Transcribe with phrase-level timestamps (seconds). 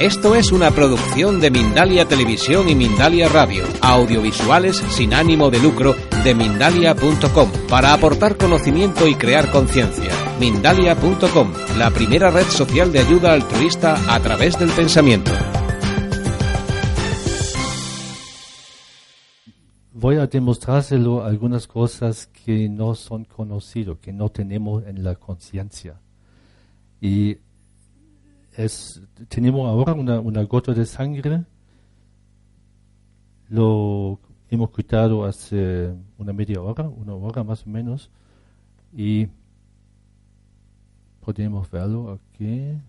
[0.00, 5.94] Esto es una producción de Mindalia Televisión y Mindalia Radio, audiovisuales sin ánimo de lucro
[6.24, 10.10] de mindalia.com, para aportar conocimiento y crear conciencia.
[10.40, 15.30] Mindalia.com, la primera red social de ayuda altruista a través del pensamiento.
[19.92, 26.00] Voy a demostrárselo algunas cosas que no son conocidas, que no tenemos en la conciencia.
[27.00, 27.38] Y
[28.56, 31.44] es, tenemos ahora una, una gota de sangre,
[33.48, 34.18] lo
[34.50, 38.10] hemos quitado hace una media hora, una hora más o menos,
[38.92, 39.28] y
[41.20, 42.80] podemos verlo aquí.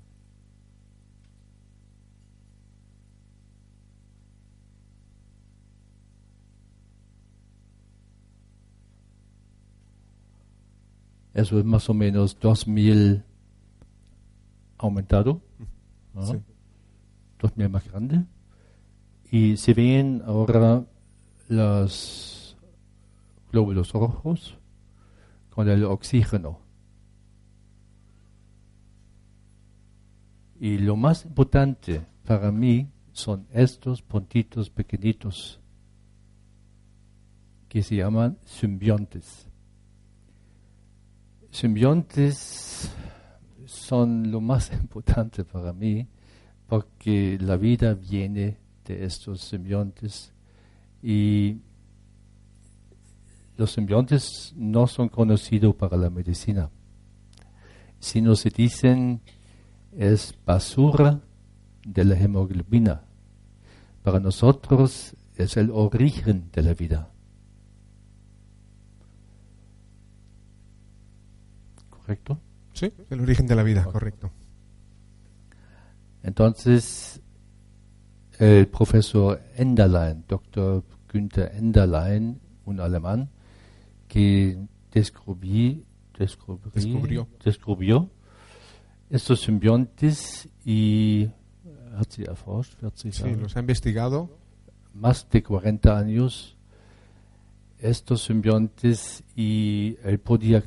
[11.33, 13.23] Eso es más o menos 2000
[14.77, 15.41] aumentado,
[16.15, 16.25] ¿no?
[16.25, 16.41] Sí.
[17.39, 18.23] 2000 más grande.
[19.29, 20.85] Y se ven ahora
[21.47, 22.57] los
[23.51, 24.57] glóbulos rojos
[25.49, 26.59] con el oxígeno.
[30.59, 35.59] Y lo más importante para mí son estos puntitos pequeñitos
[37.67, 39.47] que se llaman simbiontes.
[41.51, 42.64] Simbiontes
[43.85, 46.07] son lo más importante para mí
[46.67, 50.33] porque la vida viene de estos simbiontes
[51.03, 51.57] y
[53.57, 56.69] los simbiontes no son conocidos para la medicina,
[57.99, 59.21] sino se dicen
[59.95, 61.21] es basura
[61.85, 63.03] de la hemoglobina.
[64.03, 67.09] Para nosotros es el origen de la vida.
[71.89, 72.39] ¿Correcto?
[72.75, 74.29] Sí, el origen de la vida, correcto.
[76.23, 77.21] Entonces,
[78.39, 83.29] el profesor Enderlein, doctor Günther Enderlein, un alemán,
[84.07, 84.57] que
[84.91, 85.85] descubrí,
[86.17, 87.27] descubrí- Descubrió.
[87.43, 88.09] descubrió
[89.09, 91.29] estos simbiontes y
[91.97, 94.29] hat sie erforscht, 40 Sí, los ha investigado.
[94.93, 96.57] más de 40 años,
[97.79, 100.61] estos simbiontes y él podía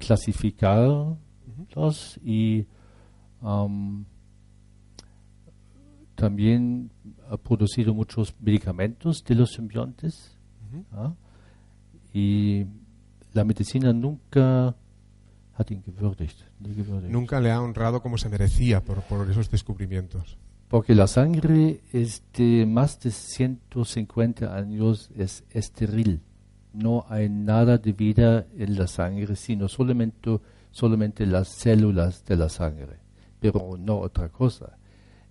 [2.24, 2.66] y
[3.42, 4.04] am,
[6.14, 6.90] también
[7.30, 10.36] ha producido muchos medicamentos de los simbiontes.
[10.92, 11.12] ¿ah?
[12.12, 12.66] y
[13.32, 14.74] la medicina nunca
[15.52, 17.12] hat ihn gewürdigt, nie gewürdigt.
[17.12, 20.38] Nunca le ha honrado como se merecía por, por esos descubrimientos.
[20.68, 26.20] Porque la sangre es de más de 150 años es estéril.
[26.72, 30.38] No hay nada de vida en la sangre, sino solamente,
[30.70, 32.98] solamente las células de la sangre,
[33.40, 34.78] pero no otra cosa.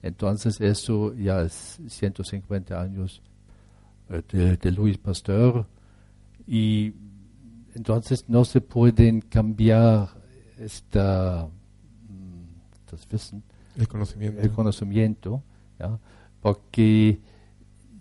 [0.02, 3.22] Entonces eso ya es 150 años
[4.10, 5.66] eh, de, de Louis Pasteur
[6.46, 6.94] y
[7.76, 10.10] entonces no se pueden cambiar
[10.58, 11.48] esta,
[12.10, 13.44] mm, das Wissen
[13.76, 14.42] El conocimiento.
[14.42, 15.44] el conocimiento,
[15.80, 16.00] ¿ya?
[16.42, 17.20] porque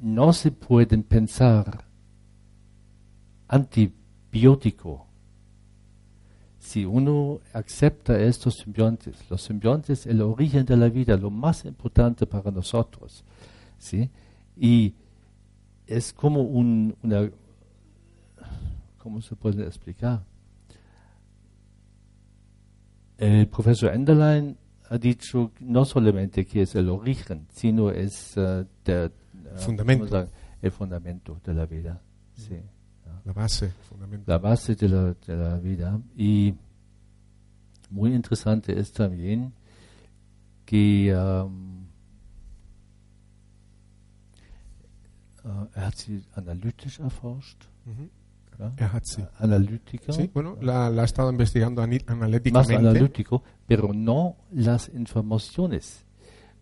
[0.00, 1.84] no se pueden pensar
[3.48, 5.05] antibiótico
[6.66, 9.30] si uno acepta estos simbiontes.
[9.30, 13.24] Los simbiontes, el origen de la vida, lo más importante para nosotros,
[13.78, 14.10] ¿sí?
[14.56, 14.92] Y
[15.86, 17.30] es como un, una,
[18.98, 20.24] ¿cómo se puede explicar?
[23.16, 24.58] El profesor Enderlein
[24.90, 29.10] ha dicho no solamente que es el origen, sino es der, eh,
[29.56, 30.28] Fundamento.
[30.60, 32.02] el fundamento de la vida.
[32.34, 32.56] Sí,
[33.26, 34.24] La base, fundamental.
[34.28, 36.00] la base de la, de la vida.
[36.16, 36.54] Y
[37.90, 39.52] muy interesante es también
[40.64, 41.86] que ähm,
[45.44, 47.68] äh, er hat sie analytisch erforscht.
[47.84, 48.08] Ujú.
[48.58, 48.72] Ja?
[48.76, 49.24] Er hat sie.
[49.38, 50.12] Analytiker.
[50.12, 52.76] Sí, bueno, la, la ha estado investigando ani- más analíticamente.
[52.76, 56.04] analítico, pero no las informaciones.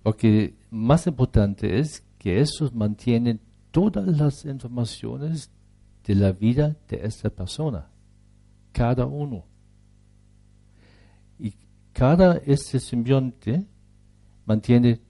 [0.03, 3.41] Porque más importante es que estos mantienen
[3.71, 5.51] todas las informaciones
[6.07, 7.89] de la vida de esta persona,
[8.73, 9.45] cada uno.
[11.39, 11.55] Y
[11.93, 13.67] cada este simbionte
[14.47, 15.01] mantiene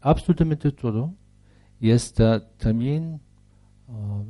[0.00, 1.14] absolutamente todo
[1.80, 3.20] y está también
[3.88, 4.24] uh,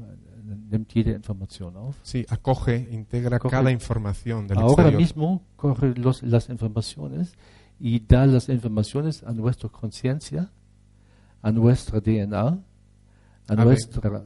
[0.70, 1.96] nimmt jede Information auf.
[2.02, 3.50] Sí, acoge, integra Acoge.
[3.52, 5.00] cada información del Ahora exterior.
[5.00, 7.34] mismo coge los- las informaciones
[7.78, 10.50] y da las informaciones a nuestra conciencia,
[11.42, 12.58] a nuestra DNA, a
[13.48, 13.64] ADN.
[13.64, 14.22] nuestra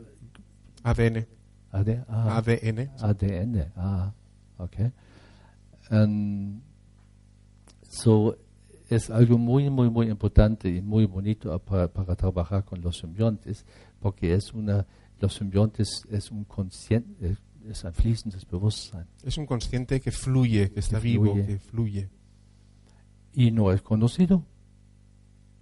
[0.82, 1.26] ADN,
[1.74, 2.90] AD- ah, ADN.
[3.00, 3.72] ADN.
[3.76, 4.12] Ah,
[4.58, 4.90] okay.
[5.90, 6.60] Ähm,
[7.82, 8.36] so
[8.88, 13.64] es algo muy, muy, muy importante y muy bonito para, para trabajar con los simbiontes,
[14.00, 14.86] porque es una,
[15.20, 17.36] los simbiontes es un consciente,
[17.68, 21.46] es ein fließendes Bewusstsein Es un consciente que fluye, que está Que vivo, fluye.
[21.46, 22.08] que fluye.
[23.32, 24.44] y no es conocido.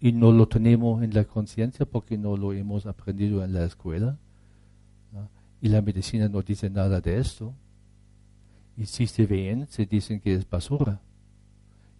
[0.00, 4.18] Y no lo tenemos en la conciencia porque no lo hemos aprendido en la escuela.
[5.62, 7.54] Y la medicina no dice nada de esto.
[8.76, 11.00] Y si se ven, se dicen que es basura.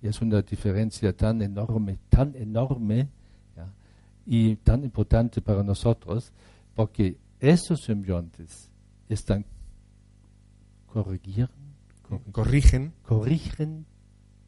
[0.02, 3.08] Y es una diferencia tan enorme, tan enorme
[3.56, 3.72] ¿ya?
[4.26, 6.32] y tan importante para nosotros,
[6.74, 8.68] porque esos simbiontes
[9.08, 9.44] están
[10.92, 11.48] corrigieren,
[12.32, 13.86] corrigieren Corrigen corrigen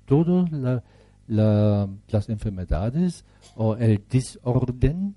[0.06, 0.82] todas la-
[1.28, 3.24] la- las enfermedades
[3.54, 5.14] o el desorden,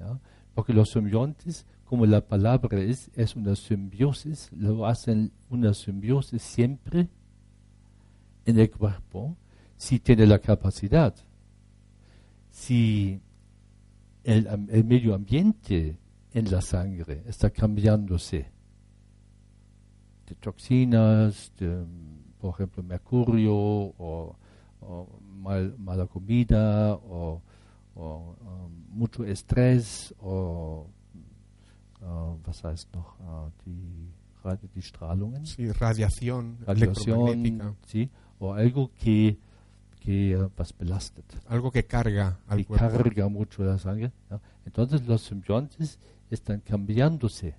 [0.00, 0.18] ¿ya?
[0.54, 7.06] porque los simbiontes, como la palabra es, es una simbiosis, lo hacen una simbiosis siempre
[8.46, 9.36] en el cuerpo,
[9.76, 11.14] si tiene la capacidad.
[12.50, 13.20] Si
[14.24, 14.48] el,
[14.86, 15.98] medio ambiente
[16.32, 18.46] en la sangre está cambiándose,
[20.26, 21.84] de toxinas, de,
[22.40, 24.34] por ejemplo, mercurio o,
[25.42, 27.42] mal- mala comida o,
[27.96, 30.86] um, mucho estrés o
[32.44, 34.10] was heißt noch, uh, die,
[34.44, 38.10] Radio- die Strahlungen, sí, radiación, radiación, ¿sí?
[38.40, 39.38] o algo que,
[40.00, 42.88] que uh, was belastet algo que carga al que cuerpo.
[42.98, 44.10] carga mucho la sangre.
[44.30, 44.40] ¿no?
[44.66, 45.98] Entonces los simbiontes
[46.30, 47.54] están cambiándose,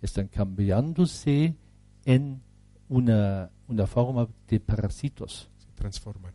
[0.00, 1.56] están cambiándose
[2.04, 2.40] en
[2.88, 6.32] una, una forma de parásitos, Se transforman.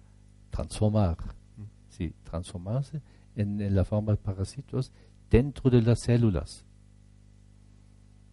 [0.49, 1.15] transformar,
[1.89, 3.01] sí, transformarse
[3.35, 4.91] en, en la forma de parásitos
[5.29, 6.65] dentro de las células.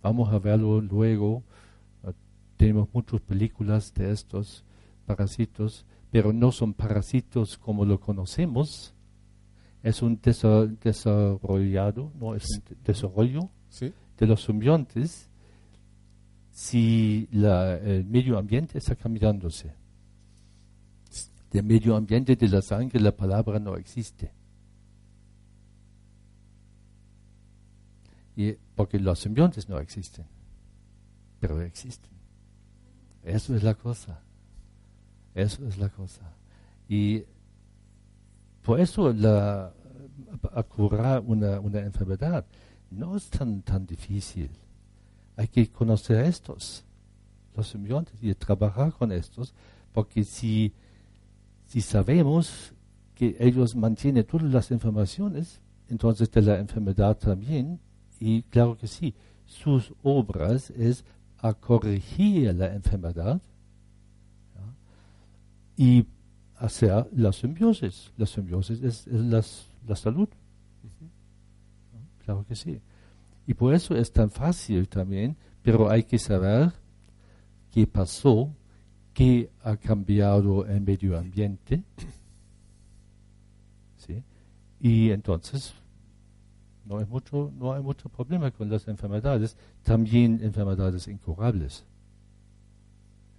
[0.06, 1.42] Vamos a verlo luego.
[2.04, 2.12] eh,
[2.56, 4.64] Tenemos muchas películas de estos
[5.04, 8.94] parásitos, pero no son parásitos como lo conocemos.
[9.82, 13.92] Es un desa- desarrollado, no es un de- desarrollo ¿Sí?
[14.16, 15.28] de los simbiontes
[16.52, 19.72] si la- el medio ambiente está cambiándose.
[21.50, 24.30] Del medio ambiente de la sangre la palabra no existe.
[28.36, 30.26] Y, porque los simbiontes no existen,
[31.40, 32.10] pero existen.
[33.24, 34.20] Eso es la cosa.
[35.34, 36.22] Eso es la cosa.
[36.88, 37.24] Y
[38.62, 39.72] por eso la,
[40.52, 42.44] a curar una, una enfermedad
[42.90, 44.50] no es tan, tan difícil.
[45.36, 46.84] Hay que conocer estos,
[47.54, 49.54] los simbiontes, y trabajar con estos,
[49.92, 50.72] porque si,
[51.66, 52.72] si sabemos
[53.14, 57.80] que ellos mantienen todas las informaciones, entonces de la enfermedad también,
[58.20, 59.14] y claro que sí,
[59.44, 61.04] sus obras es
[61.38, 63.40] a corregir la enfermedad
[65.76, 66.06] y
[66.56, 68.12] hacer la simbiosis.
[68.16, 70.28] La simbiosis es, es las- la salud.
[72.24, 72.80] Claro que sí.
[73.46, 76.72] Y por eso es tan fácil también, pero hay que saber
[77.70, 78.50] qué pasó,
[79.12, 81.84] qué ha cambiado el medio ambiente.
[83.98, 84.22] ¿sí?
[84.80, 85.74] Y entonces
[86.86, 91.84] no hay mucho, no hay mucho problema con las enfermedades, también enfermedades incurables.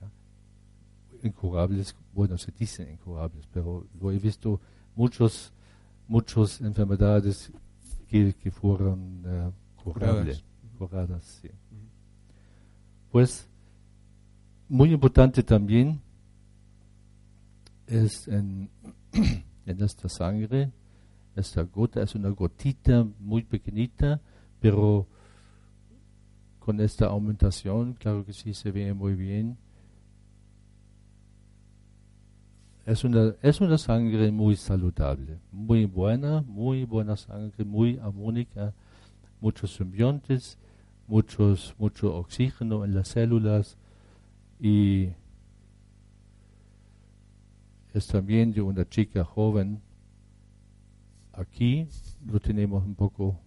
[0.01, 1.27] ¿ya?
[1.27, 4.59] Incurables, bueno, se dicen incurables, pero lo he visto
[4.95, 5.53] muchos,
[6.07, 7.51] muchas enfermedades
[8.09, 9.51] que, que fueron eh,
[9.83, 10.43] curables,
[10.77, 11.49] curadas, sí.
[13.11, 13.47] Pues,
[14.67, 16.01] muy importante también
[17.87, 18.69] es en,
[19.65, 20.71] en esta sangre,
[21.39, 24.19] esta gota es una gotita muy pequeñita,
[24.59, 25.07] pero
[26.59, 29.57] con esta aumentación, claro que sí se ve muy bien.
[32.85, 38.73] Es una, es una sangre muy saludable, muy buena, muy buena sangre, muy armónica,
[39.41, 40.57] muchos simbiontes,
[41.07, 43.77] muchos, mucho oxígeno en las células
[44.59, 45.09] y
[47.93, 49.81] es también de una chica joven.
[51.37, 51.87] Aquí
[52.25, 53.39] lo tenemos un poco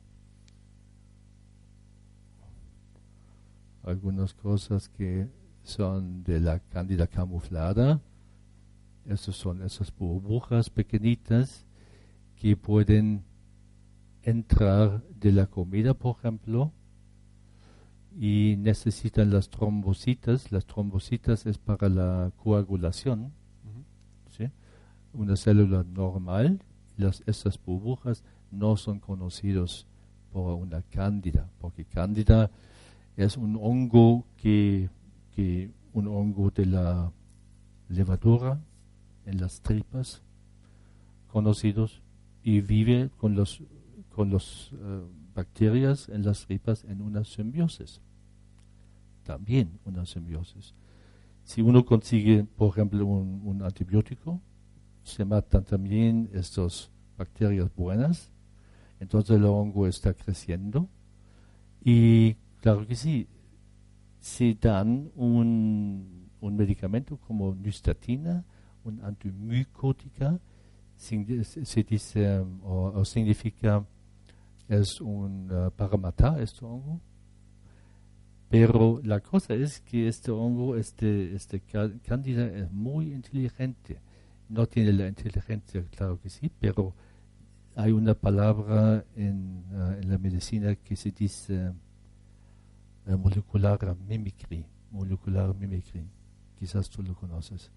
[3.82, 5.28] algunas cosas que
[5.64, 8.00] son de la cándida camuflada.
[9.06, 11.66] Esas son esas burbujas pequeñitas
[12.36, 13.24] que pueden
[14.22, 16.70] entrar de la comida, por ejemplo,
[18.16, 20.52] y necesitan las trombocitas.
[20.52, 23.32] Las trombocitas es para la coagulación,
[24.28, 24.48] ¿sí?
[25.12, 26.60] una célula normal.
[26.96, 29.86] Las, estas burbujas no son conocidos
[30.32, 32.50] por una cándida, porque cándida
[33.16, 34.88] es un hongo que,
[35.34, 37.12] que un hongo de la
[37.88, 38.60] levadura
[39.26, 40.22] en las tripas
[41.28, 42.02] conocidos
[42.42, 43.62] y vive con los
[44.10, 45.00] con las eh,
[45.34, 48.00] bacterias en las tripas en una simbiosis.
[49.24, 50.74] También una simbiosis.
[51.44, 54.40] Si uno consigue, por ejemplo, un antibiótico,
[55.02, 58.30] se matan también estas bacterias buenas,
[58.98, 60.88] entonces el hongo está creciendo
[61.82, 63.26] y claro que sí,
[64.18, 68.44] se dan un, un medicamento como nystatina,
[68.84, 70.38] un antimicótica,
[70.96, 73.86] se dice o, o significa
[74.70, 77.00] es un uh, para matar este hongo.
[78.48, 84.00] Pero la cosa es que este hongo, este, este cándida es muy inteligente.
[84.50, 86.92] No tiene la inteligencia, claro que sí, pero
[87.76, 91.72] hay una palabra en, uh, en la medicina que se dice
[93.06, 94.66] uh, molecular mimicry.
[94.90, 96.04] Molecular mimicry.
[96.58, 97.70] Quizás tú lo conoces.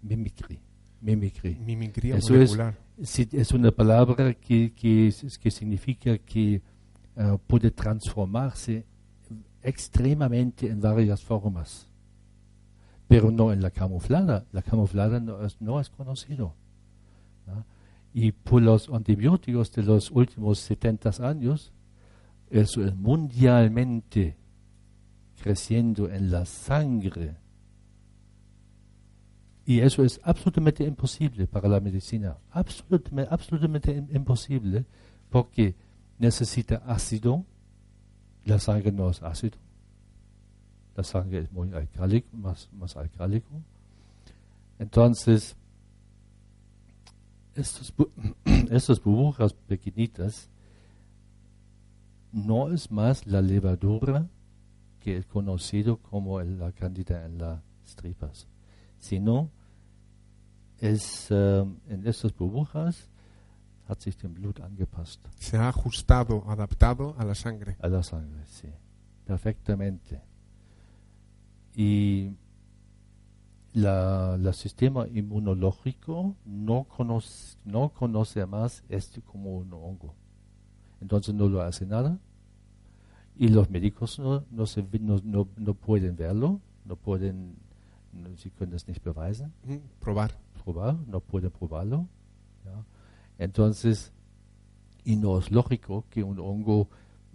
[0.00, 0.60] Mimicry.
[1.00, 1.56] Mimicry.
[1.56, 2.78] Mimicría Eso molecular.
[2.96, 5.12] Es, es una palabra que, que,
[5.42, 6.62] que significa que
[7.16, 8.86] uh, puede transformarse
[9.60, 11.88] extremadamente en varias formas,
[13.08, 14.44] pero no en la camuflada.
[14.52, 16.54] La camuflada no es, no es conocido.
[17.46, 17.64] ¿no?
[18.14, 21.72] Y por los antibióticos de los últimos 70 años,
[22.50, 24.36] eso es mundialmente
[25.42, 27.36] creciendo en la sangre
[29.68, 34.86] y eso es absolutamente imposible para la medicina, absolutamente imposible,
[35.28, 35.74] porque
[36.18, 37.44] necesita ácido,
[38.46, 39.58] la sangre no es ácido,
[40.98, 43.48] la sangre es muy alcálico, más, más alcálico.
[44.80, 45.54] Entonces,
[47.54, 47.94] estos,
[48.70, 50.50] estas burbujas pequeñitas
[52.32, 54.26] no es más la levadura
[54.98, 57.60] que es conocido como la cándida en las
[57.94, 58.48] tripas,
[58.98, 59.50] sino
[60.78, 63.08] es, äh, en estas burbujas
[63.86, 65.20] hat sich dem Blut angepasst.
[65.38, 67.76] Se ha ajustado, adaptado a la sangre.
[67.78, 68.68] A la sangre, sí.
[69.24, 70.28] Perfectamente.
[71.78, 72.32] Y
[73.72, 80.12] la, el sistema inmunológico no conoce, no conoce más este como un hongo.
[81.00, 82.18] Entonces no lo hace nada.
[83.36, 87.54] Y los médicos no, no, se, no, no, no pueden verlo, no pueden,
[88.12, 89.52] no, sie können das nicht beweisen.
[90.00, 90.32] Probar.
[90.64, 92.08] probar, no puede probarlo.
[92.64, 92.84] ¿ya?
[93.38, 94.10] Entonces,
[95.04, 96.88] y no es lógico que un hongo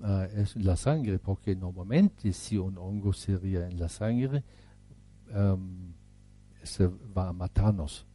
[0.03, 4.43] uh, es la sangre, porque normalmente si un hongo sería en la sangre,
[5.33, 5.93] um,
[6.63, 8.05] se va a matarnos.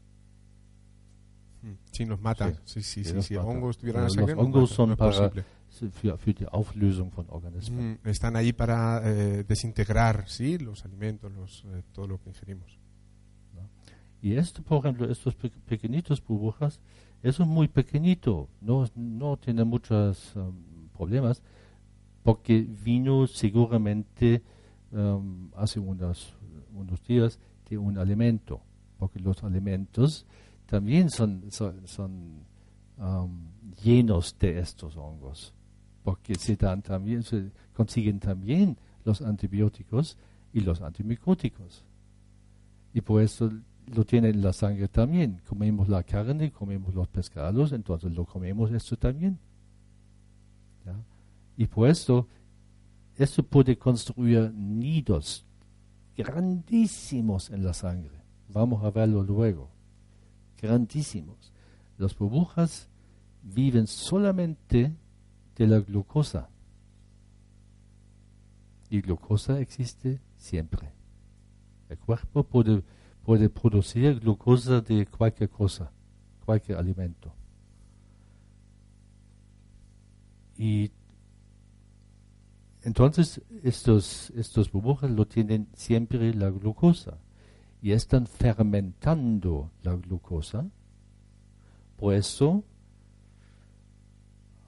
[1.62, 2.52] Mm, Sí, nos mata.
[2.64, 3.12] Sí, sí, sí.
[3.14, 3.50] nos Si el mata.
[3.50, 5.30] hongo estuviera en la Los sangre, nos hongos son No para,
[5.70, 7.98] für, für die Auflösung von Organismen.
[8.04, 12.78] Mm, Están ahí para eh, desintegrar, sí, los alimentos, los, eh, todo lo que ingerimos.
[14.20, 16.80] Y esto, por ejemplo, estos pe- pequeñitos burbujas,
[17.22, 21.40] eso es muy pequeñito, no, no tiene muchos um, problemas,
[22.28, 24.42] porque vino seguramente
[24.92, 26.34] um, hace unos,
[26.74, 28.60] unos días de un alimento,
[28.98, 30.26] porque los alimentos
[30.66, 32.44] también son, son,
[32.98, 33.30] um,
[33.82, 35.54] llenos de estos hongos,
[36.02, 40.18] porque se dan también, se consiguen también los antibióticos
[40.52, 41.82] y los antimicóticos.
[42.92, 43.50] Y por eso
[43.86, 45.40] lo tiene en la sangre también.
[45.48, 49.38] Comemos la carne, comemos los pescados, entonces lo comemos esto también.
[50.84, 50.94] ¿Ya?
[51.58, 52.28] Y por eso,
[53.16, 55.44] esto puede construir nidos
[56.16, 58.22] grandísimos en la sangre.
[58.48, 59.68] Vamos a verlo luego.
[60.62, 61.52] Grandísimos.
[61.96, 62.88] Las burbujas
[63.42, 64.94] viven solamente
[65.56, 66.48] de la glucosa.
[68.88, 70.92] Y glucosa existe siempre.
[71.88, 72.84] El cuerpo puede,
[73.24, 75.90] puede producir glucosa de cualquier cosa,
[76.44, 77.34] cualquier alimento.
[80.56, 80.92] Y
[82.82, 87.18] entonces estos, estos burbujas lo tienen siempre la glucosa
[87.82, 90.66] y están fermentando la glucosa.
[91.96, 92.64] Por eso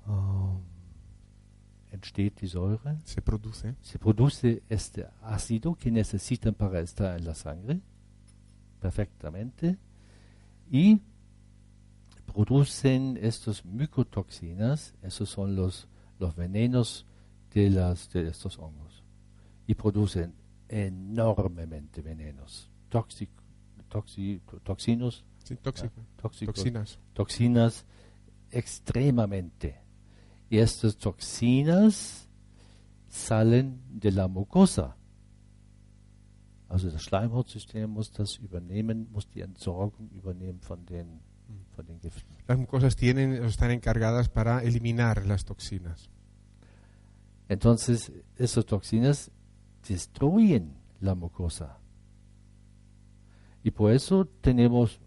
[0.07, 0.61] um,
[1.93, 3.75] entsteht die Säure Se produce.
[3.81, 7.81] se produce este ácido que necesitan para estar en la sangre
[8.81, 9.79] perfectamente
[10.71, 11.01] y
[12.33, 15.89] producen estos micotoxinas, esos son los,
[16.19, 17.07] los venenos
[17.53, 19.05] de, las, de estos hongos,
[19.67, 20.35] y producen
[20.69, 23.45] enormemente venenos, tóxicos,
[23.89, 25.25] toxinos,
[26.43, 26.99] toxinas.
[27.13, 27.85] toxinas
[28.51, 29.81] extremadamente.
[30.49, 32.29] Y estas toxinas
[33.09, 34.97] salen de la mucosa.
[36.69, 41.21] Also das Schleimhautsystem muss das übernehmen, muss die Entsorgung übernehmen von den,
[41.75, 42.37] von den Giften.
[42.47, 46.11] Las mucosas tienen, están encargadas para eliminar las toxinas.
[47.51, 49.29] Entonces, esas toxinas
[49.89, 51.81] destruyen la mucosa.
[53.65, 55.01] Y por eso tenemos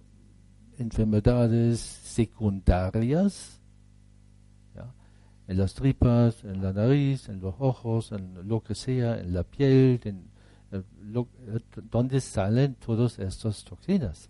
[0.77, 3.61] enfermedades secundarias
[5.47, 9.43] en las tripas, en la nariz, en los ojos, en lo que sea, en la
[9.43, 10.25] piel, en,
[11.89, 14.29] donde salen todas estas toxinas.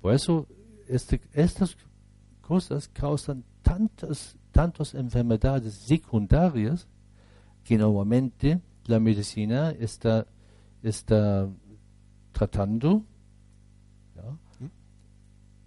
[0.00, 0.46] Por eso
[0.86, 1.76] este, estas
[2.40, 6.88] cosas causan tantas, tantas enfermedades secundarias
[7.62, 10.26] que normalmente la medicina está,
[10.82, 11.46] está
[12.32, 13.04] tratando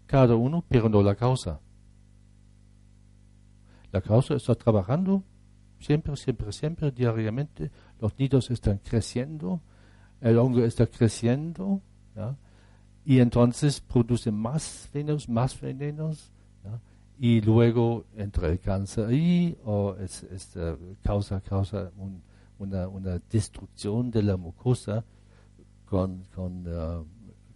[0.08, 1.60] cada uno, pero no la causa.
[3.92, 5.24] La causa está trabajando
[5.80, 7.70] siempre, siempre, siempre, diariamente.
[8.02, 9.62] Los nidos están creciendo,
[10.20, 11.84] el hongo está creciendo,
[13.06, 16.32] y entonces produce más venenos, más venenos,
[17.20, 20.24] y luego entra el cáncer ahí, o es,
[20.56, 21.92] eh, causa, causa
[22.58, 25.04] una, una, destrucción de la mucosa
[25.86, 27.04] con, con, eh,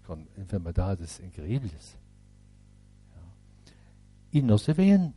[0.06, 1.98] con enfermedades increíbles.
[4.32, 5.14] Y no se ven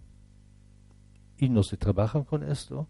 [1.39, 2.87] y no se trabajan con esto.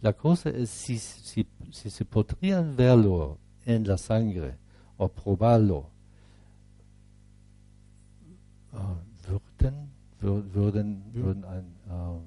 [0.00, 4.58] La cosa es si, si, si se podrían verlo en la sangre
[4.96, 5.90] o probarlo,
[8.72, 12.20] uh, würden, würden, würden, ein, uh,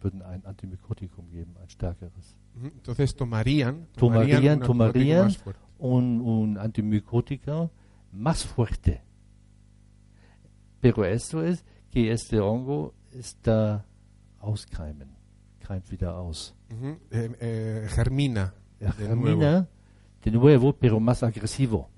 [0.00, 2.36] würden ein Antimykotikum geben, ein stärkeres.
[2.62, 5.34] Entonces tomarían, tomarían, tomarían,
[5.78, 7.70] un, un antimicótico
[8.12, 9.02] más fuerte.
[10.80, 13.84] Pero esto es que este hongo está
[14.38, 15.16] auskeimen,
[15.66, 16.54] keimt wieder aus.
[16.68, 16.98] Mhm.
[17.10, 18.54] Eh, eh, germina.
[18.78, 19.68] De germina nuevo.
[20.22, 21.90] de nuevo, pero más agresivo.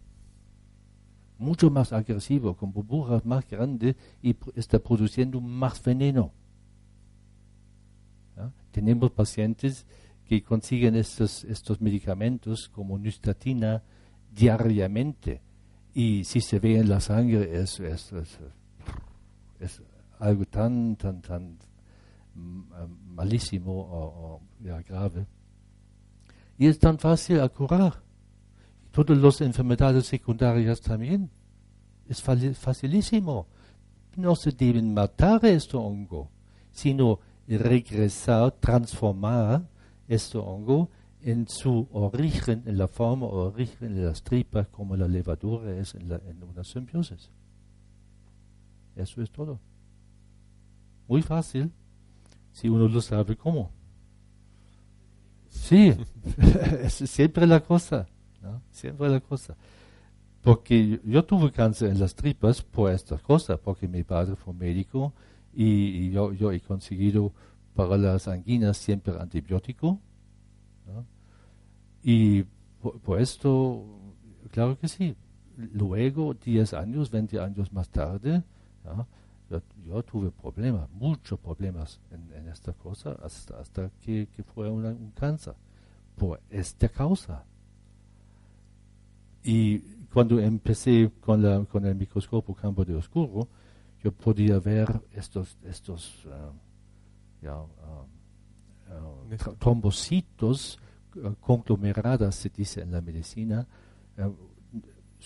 [1.38, 6.32] Mucho más agresivo, con burbujas más grandes y está produciendo más veneno.
[8.70, 9.86] Tenemos pacientes
[10.26, 13.82] que consiguen estos, estos medicamentos como nystatina
[14.34, 15.40] diariamente
[15.94, 18.12] y si se ve en la sangre es, es,
[20.18, 21.58] algo tan, tan, tan
[22.34, 24.42] malísimo o,
[24.86, 25.26] grave.
[26.58, 28.05] Y es tan fácil a curar.
[28.96, 31.28] Todas las enfermedades secundarias también.
[32.08, 33.46] Es facilísimo.
[34.16, 36.30] No se deben matar este hongo,
[36.72, 39.68] sino regresar, transformar
[40.08, 40.88] este hongo
[41.20, 46.10] en su origen, en la forma origen de las tripas, como la levadura es en,
[46.10, 47.30] en una simbiosis.
[48.94, 49.60] Eso es todo.
[51.06, 51.70] Muy fácil
[52.50, 53.70] si uno lo sabe cómo.
[55.50, 55.92] Sí,
[56.82, 58.08] es siempre la cosa,
[58.46, 58.62] ¿no?
[58.70, 59.56] siempre la cosa.
[60.42, 65.12] Porque yo tuve cáncer en las tripas por esta cosa, porque mi padre fue médico
[65.52, 67.32] y, yo, yo, he conseguido
[67.74, 69.98] para las anginas siempre antibiótico.
[70.86, 71.04] ¿no?
[72.02, 72.44] Y
[72.80, 73.84] por, esto,
[74.52, 75.16] claro que sí.
[75.56, 78.44] Luego, 10 años, 20 años más tarde,
[78.84, 79.08] ¿no?
[79.84, 85.54] yo, tuve problemas, muchos problemas en, esta cosa hasta, hasta que, fue un cáncer
[86.16, 87.44] por esta causa.
[89.48, 89.78] Y
[90.12, 93.48] cuando empecé con, la, con el microscopio campo de oscuro,
[94.02, 97.68] yo podía ver estos, estos uh, uh,
[98.92, 100.80] uh, trombocitos
[101.40, 103.68] conglomeradas, se dice en la medicina,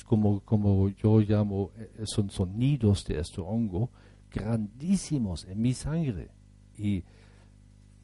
[0.07, 3.89] como, como yo llamo, eh, son, son nidos de este hongo,
[4.31, 6.29] grandísimos en mi sangre.
[6.77, 7.03] Y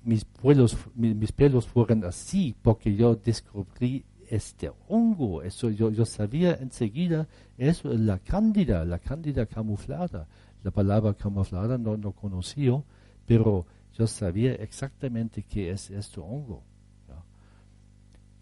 [0.03, 5.43] mis, pelos, mis, pelos fueron así porque yo descubrí este hongo.
[5.43, 7.27] Eso yo, yo sabía enseguida,
[7.59, 10.27] es la cándida, la cándida camuflada.
[10.63, 12.83] La palabra camuflada no, no conocía,
[13.27, 16.63] pero yo sabía exactamente qué es este hongo.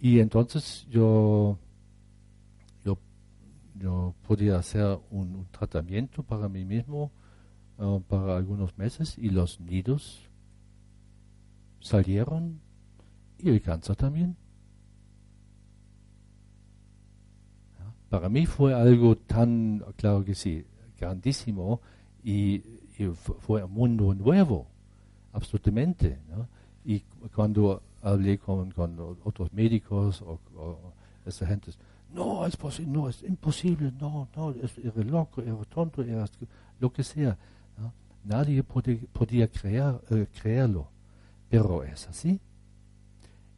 [0.00, 1.58] Y entonces yo,
[2.84, 2.98] yo,
[3.74, 7.10] yo podía hacer un tratamiento para mí mismo
[7.78, 10.28] uh, para algunos meses y los nidos
[11.80, 12.60] salieron
[13.38, 14.36] y el cáncer también.
[17.78, 20.64] Ja, para mí fue algo tan, claro que sí,
[20.96, 21.80] grandísimo
[22.22, 22.62] y
[23.40, 24.68] fue un mundo nuevo,
[25.32, 26.20] absolutamente.
[26.84, 27.00] Y
[27.34, 28.72] cuando hablé con,
[29.24, 30.92] otros médicos o, o
[31.26, 31.44] esa
[32.12, 36.24] no, es posible, no, es imposible, no, no, es, loco, era tonto, era
[36.78, 37.36] lo que sea.
[38.22, 40.86] Nadie podía creer, eh, creerlo,
[41.50, 42.38] pero es así.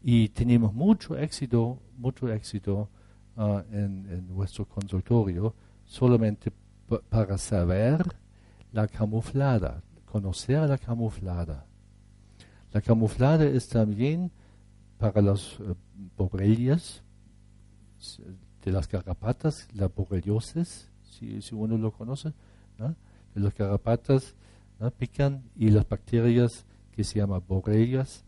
[0.03, 2.89] Y tenemos mucho éxito, mucho éxito
[3.37, 6.53] uh, en, nuestro consultorio solamente
[7.09, 8.05] para saber
[8.73, 11.67] la camuflada, conocer la camuflada.
[12.73, 14.31] La camuflada es también
[14.99, 15.75] para las uh,
[16.17, 17.03] borrelias
[18.65, 22.33] de las garrapatas, la borreliosis, si, si uno lo conoce,
[22.79, 22.95] ¿no?
[23.35, 24.35] de las garrapatas
[24.99, 28.25] pican y las bacterias que se llaman borrelias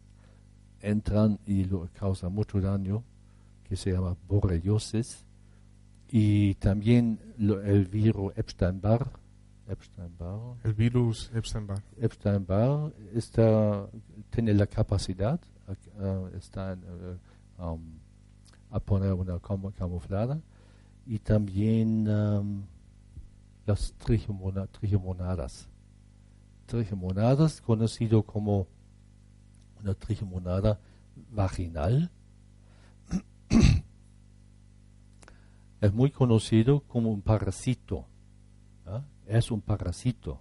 [0.81, 3.03] entran y causan mucho daño,
[3.69, 5.25] que se llama borreliosis,
[6.11, 9.11] y también lo, el virus Epstein-Barr,
[9.69, 10.57] Epstein-Barr.
[10.65, 11.83] El virus Epstein-Barr.
[12.01, 13.87] Epstein-Barr está,
[14.31, 16.77] tiene la capacidad, uh, está
[17.59, 17.83] uh, um,
[18.71, 20.41] a poner una cam camuflada
[21.07, 22.63] y también um,
[23.67, 25.69] las trigomona trigomonadas.
[26.67, 28.67] Trigomonadas, conocido como
[29.83, 30.79] una trigomonada
[31.31, 32.11] vaginal,
[35.81, 38.07] es muy conocido como un parásito.
[38.87, 39.01] ¿eh?
[39.27, 40.41] Es un parásito.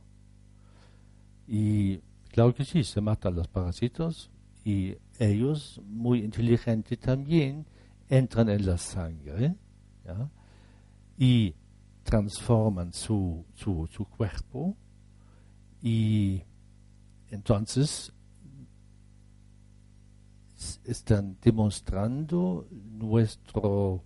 [1.47, 1.97] Y
[2.29, 4.29] claro que sí, se matan los parásitos
[4.65, 7.65] y ellos, muy inteligentes también,
[8.09, 9.55] entran en la sangre
[11.17, 11.55] y
[12.03, 14.75] transforman su, su, su cuerpo
[15.81, 16.41] y
[17.29, 18.13] entonces
[20.85, 24.03] están demostrando nuestro,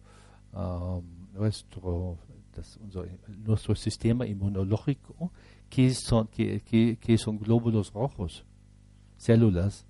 [0.54, 2.18] um, nuestro,
[2.56, 5.32] das, unser, nuestro sistema inmunológico
[5.70, 8.44] que son, que, que, que son glóbulos rojos,
[9.18, 9.86] células.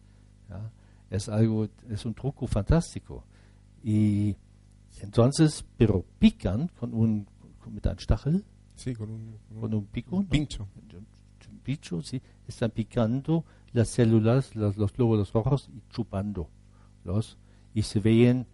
[0.50, 0.72] ¿ya?
[1.10, 3.26] Es algo, es un truco fantástico.
[3.84, 4.36] Y
[5.02, 7.26] entonces, pero pican con un,
[7.60, 8.46] con, mit einem Stachel.
[8.76, 10.16] Sí, con un, con un pico.
[10.16, 10.68] Un pincho.
[10.94, 11.00] ¿no?
[11.00, 12.22] Un pincho, sí.
[12.48, 16.50] Están picando las células, los, los glóbulos rojos y chupando
[17.04, 17.38] los.
[17.74, 18.48] Y se ven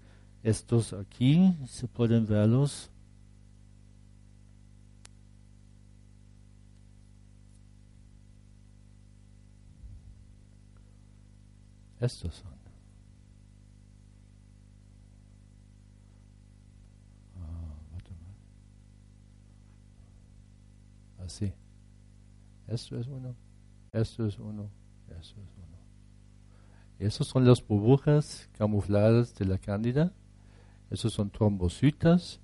[0.44, 2.92] estos aquí, se pueden verlos.
[12.00, 12.54] Estos son.
[17.36, 18.36] Ah, warte mal.
[21.26, 21.52] Así.
[22.68, 23.36] Esto es uno.
[23.92, 24.70] Esto es uno.
[25.10, 25.78] Esto es uno.
[27.00, 30.12] Esos son las burbujas camufladas de la cándida.
[30.90, 32.40] Esos son trombocitas,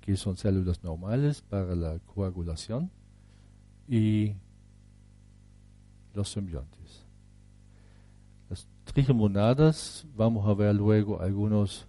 [0.00, 2.90] que son células normales para la coagulación.
[3.88, 4.34] Y
[6.14, 7.04] los simbiontes.
[8.48, 11.86] Las trigemonadas, vamos a ver luego algunos,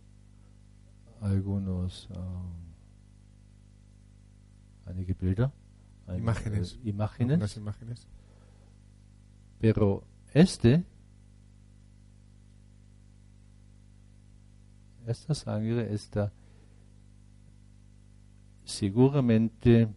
[1.21, 2.67] algunos, um,
[6.15, 6.80] Imágenes.
[6.84, 7.58] Imágenes.
[7.58, 8.08] Imágenes.
[9.59, 10.83] Pero este,
[15.07, 16.31] esta sangre está
[18.65, 19.87] seguramente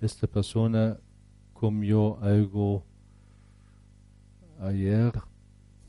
[0.00, 0.98] esta persona
[1.52, 2.84] comió algo
[4.60, 5.12] ayer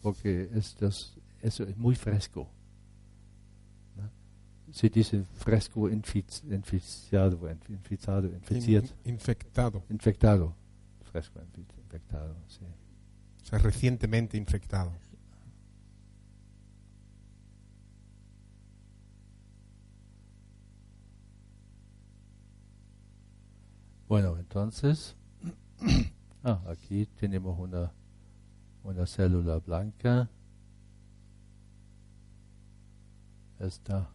[0.02, 2.50] porque eso es muy fresco.
[4.72, 8.88] Se dice fresco infic- inficiado, inf- inficado, inficiado.
[9.04, 9.84] In- infectado.
[9.90, 10.56] Infectado.
[11.12, 12.62] Fresco infectado, sí.
[13.42, 14.94] O sea, recientemente infectado.
[24.08, 25.16] Bueno, entonces,
[26.44, 27.92] ah, aquí tenemos una,
[28.84, 30.30] una célula blanca.
[33.60, 34.10] Esta.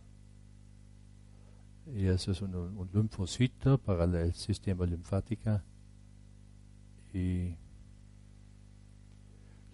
[1.94, 5.60] Y eso es un, un linfocito para el sistema linfático.
[7.14, 7.54] Y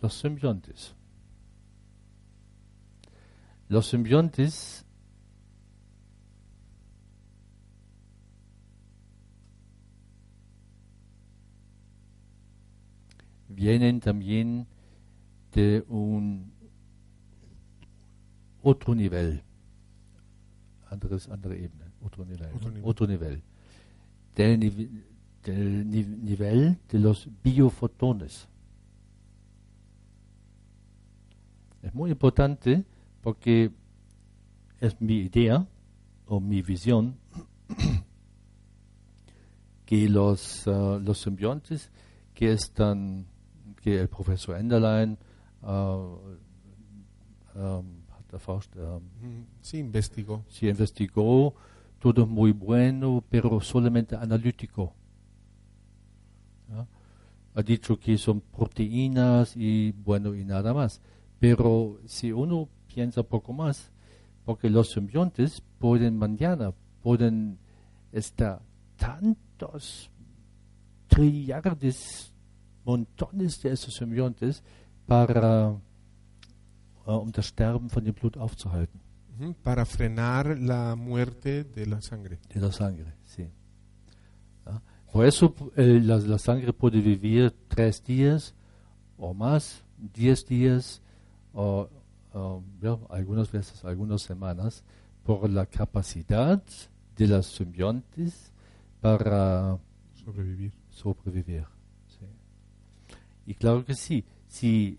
[0.01, 0.94] los simbiontes.
[3.68, 4.85] Los simbiontes
[13.48, 14.66] vienen también
[15.53, 16.53] de un
[18.62, 19.42] otro nivel,
[20.90, 22.74] anderes, andere Ebene, otro nivel, Otro ¿no?
[22.74, 22.90] nivel.
[22.90, 23.42] otro nivel,
[24.34, 24.90] del, nive-
[25.44, 28.48] del ni- nivel de los biofotones.
[31.82, 32.84] Es muy importante
[33.22, 33.70] porque
[34.80, 35.66] es mi idea
[36.26, 37.16] o mi visión
[39.86, 41.90] que los, uh, los simbiontes
[42.34, 43.26] que están,
[43.82, 45.18] que el profesor Enderlein
[45.62, 45.66] uh,
[47.54, 49.02] um, hat erforscht, um,
[49.60, 50.44] Sí, investigó.
[50.48, 51.54] se investigó,
[52.02, 54.92] todo muy bueno, pero solamente analítico.
[57.54, 61.00] Ha dicho que son proteínas y bueno y nada más.
[61.38, 63.92] Pero si uno piensa poco más,
[64.44, 67.58] porque los simbiontes pueden mañana, pueden
[68.10, 68.60] estar
[68.96, 70.10] tantos
[71.06, 72.34] trillardes,
[72.84, 74.64] montones de esos simbiontes
[75.06, 75.76] para
[77.06, 79.12] um das Sterben von dem Blut aufzuhalten.
[79.62, 82.38] Para frenar la muerte de la sangre.
[82.53, 83.49] de la sangre, sí.
[84.66, 84.83] ¿Ya?
[85.12, 88.55] Por eso eh, la, la sangre puede vivir tres días
[89.16, 91.03] o más, diez días
[91.53, 91.88] o
[92.35, 94.85] o, ya, algunas veces algunas semanas
[95.25, 96.62] por la capacidad
[97.16, 98.53] de las simbiontes
[99.01, 99.79] para
[100.14, 100.73] Sobrevivir.
[100.90, 101.64] sobrevivir.
[102.09, 102.27] sí.
[103.47, 104.99] Y claro que sí, si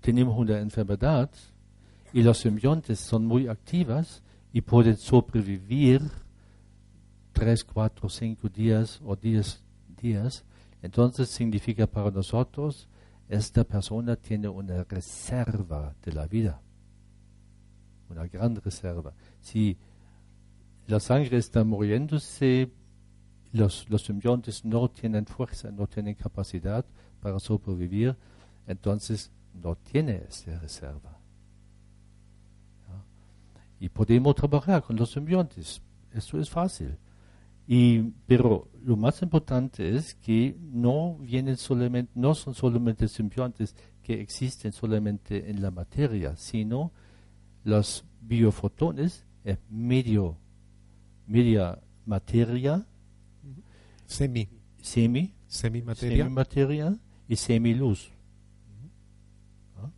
[0.00, 1.30] tenemos una enfermedad
[2.12, 6.02] y las simbiontes son muy activas y pueden sobrevivir
[7.32, 9.62] tres, cuatro, cinco días o diez
[10.00, 10.44] días,
[10.82, 12.88] entonces significa para nosotros
[13.28, 16.60] esta persona tiene una reserva de la vida,
[18.08, 19.12] una gran reserva.
[19.40, 19.76] Si
[20.86, 22.70] la sangre está muriéndose,
[23.52, 26.84] los, los simbiontes no tienen fuerza, no tienen capacidad
[27.20, 28.16] para sobrevivir,
[28.66, 31.15] entonces no tiene esa reserva.
[33.78, 36.96] Y podemos trabajar con los simbiontes, eso es fácil.
[37.68, 44.20] Y, pero lo más importante es que no vienen solamente, no son solamente simbiontes que
[44.20, 46.92] existen solamente en la materia, sino
[47.64, 50.36] los biofotones es medio,
[51.26, 52.86] media materia,
[54.06, 54.48] Semi.
[54.80, 56.18] semi, Semimateria.
[56.18, 56.96] semimateria
[57.28, 58.12] y semiluz.
[59.76, 59.90] ¿Ah?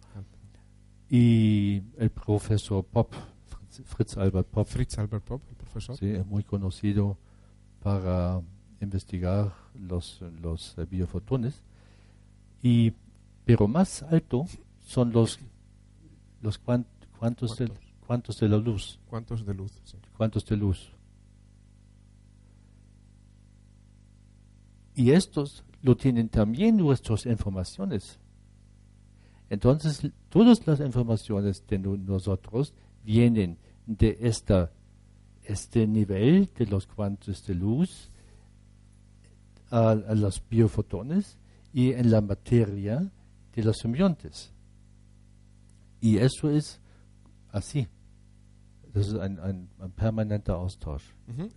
[1.10, 3.12] Y el profesor Pop,
[3.84, 5.96] Fritz, Fritz Albert Pop, Fritz Albert Pop, el profesor.
[5.96, 7.16] sí, es muy conocido
[7.82, 8.40] para
[8.80, 11.62] investigar los, los eh, biofotones.
[12.62, 12.92] Y,
[13.44, 14.46] pero más alto
[14.84, 15.38] son los,
[16.42, 16.86] los cuan-
[17.18, 17.94] cuantos, de, ¿Cuántos?
[18.06, 18.98] cuantos de la luz.
[19.08, 19.72] ¿Cuántos de luz?
[19.84, 19.96] Sí.
[20.16, 20.90] cuantos de luz.
[24.94, 28.18] Y estos lo tienen también nuestras informaciones.
[29.50, 33.56] Entonces, todas las informaciones de no- nosotros vienen
[33.88, 34.70] de esta,
[35.42, 38.10] este nivel de los cuantos de luz
[39.70, 41.38] a, a los biofotones
[41.72, 43.10] y en la materia
[43.54, 44.52] de los simbiontes.
[46.00, 46.80] Y eso es
[47.50, 47.88] así.
[48.94, 51.04] Ein, ein permanenter Austausch.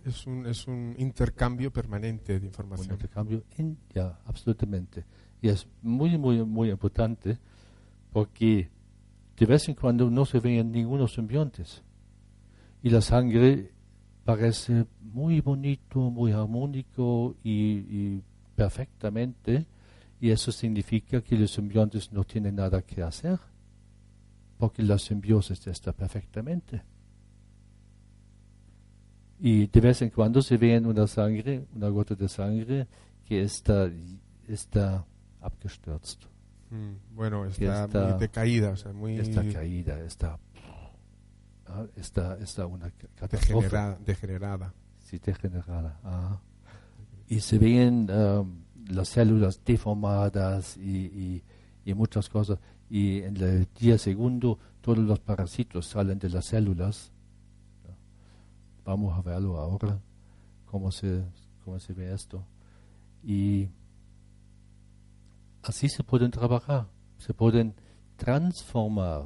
[0.04, 2.92] Es, un, es un intercambio permanente de Un información.
[2.94, 5.04] intercambio, in, ja, absolutamente.
[5.40, 7.38] Y es muy, muy, muy importante
[8.12, 8.70] porque
[9.36, 11.82] de vez en cuando no se ven ningunos simbiontes.
[12.82, 13.70] Y la sangre
[14.24, 18.22] parece muy bonito, muy armónico y, y
[18.56, 19.66] perfectamente.
[20.20, 23.38] Y eso significa que los simbiontes no tienen nada que hacer
[24.58, 26.82] porque la simbiosis está perfectamente.
[29.40, 32.86] Y de vez en cuando se ve en una sangre, una gota de sangre
[33.26, 33.90] que está,
[34.48, 35.04] está
[35.40, 36.24] abgestürzt,
[36.70, 40.38] Mm, Bueno, está, está- muy decaída, o sea, muy está caída, está,
[41.66, 43.64] ah, está, está una ca- catástrofe.
[43.64, 43.98] degenerada.
[44.04, 44.74] degenerada.
[45.00, 46.00] Sí, degenerada.
[46.04, 46.40] ah.
[47.28, 51.42] Y se ven um, las células deformadas y, y-
[51.84, 52.58] y muchas cosas.
[52.90, 57.10] Y en el día segundo todos los parásitos salen de las células.
[58.84, 59.98] Vamos a verlo ahora,
[60.66, 61.24] cómo se,
[61.64, 62.44] cómo se ve esto.
[63.24, 63.68] Y
[65.62, 67.74] así se pueden trabajar, se pueden
[68.16, 69.22] transformar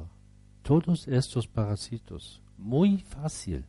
[0.67, 3.63] todos estos parásitos muy fácil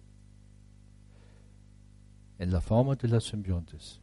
[2.41, 4.01] en la forma de las simbiontes.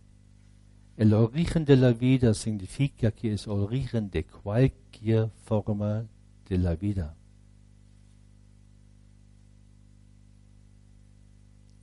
[0.95, 6.05] El origen de la vida significa que es origen de cualquier forma
[6.47, 7.17] de la vida.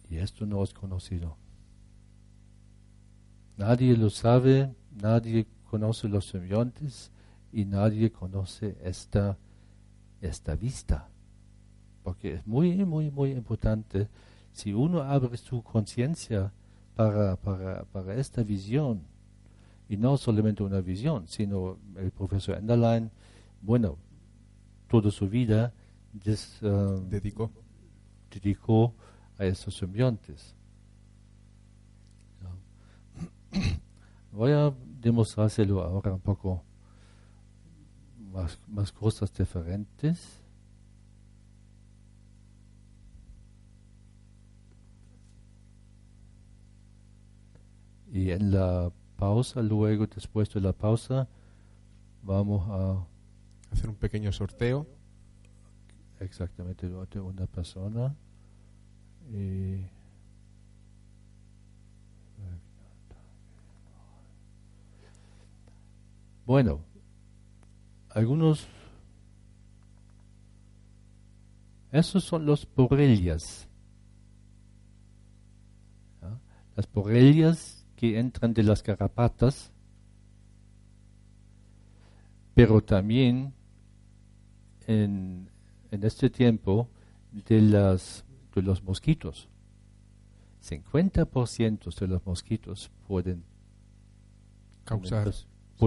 [0.08, 1.36] Y esto no es conocido.
[3.58, 7.12] Nadie lo sabe, nadie conoce los simbiontes
[7.52, 9.36] y nadie conoce esta,
[10.22, 11.08] esta vista.
[12.02, 14.08] Porque es muy, muy, muy importante
[14.52, 16.52] si uno abre su conciencia
[16.96, 19.02] para, para, para esta visión,
[19.88, 23.10] y no solamente una visión, sino el profesor Enderlein,
[23.60, 23.98] bueno,
[24.88, 25.72] toda su vida
[26.12, 27.50] des- eh, Dedicó.
[28.30, 28.94] dedicó
[29.38, 30.54] a estos simbiontes.
[34.32, 36.62] Voy a demostrárselo ahora un poco
[38.32, 40.40] más, más cosas diferentes.
[48.12, 51.28] Y en la pausa, luego después de la pausa,
[52.22, 53.06] vamos a
[53.72, 54.86] Hacer un pequeño sorteo.
[56.20, 58.14] exactamente de una persona.
[59.32, 59.86] Y
[66.44, 66.80] bueno,
[68.14, 68.66] algunos
[71.90, 73.68] esos son los borrelias.
[76.20, 76.40] ¿ya?
[76.74, 79.70] Las borrelias que entran de las garrapatas,
[82.54, 83.52] pero también
[84.86, 85.50] en,
[85.90, 86.88] en este tiempo
[87.30, 89.48] de, las, de los mosquitos.
[90.62, 93.44] 50% de los mosquitos pueden
[94.84, 95.32] Causar.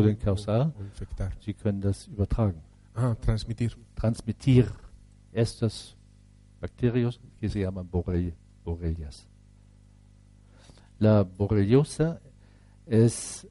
[0.02, 1.32] Pueden causar, O, o infectar.
[1.42, 2.62] sie können das übertragen.
[2.96, 3.76] Ah, transmitir.
[3.96, 4.72] transmitir
[5.34, 5.96] estos
[6.62, 9.28] bacterios que se llaman borrel- borrelias.
[11.00, 12.22] La borreliosa
[12.86, 13.48] es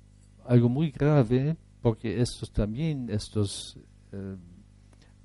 [0.46, 3.76] algo muy grave porque estos también, estos
[4.12, 4.36] eh,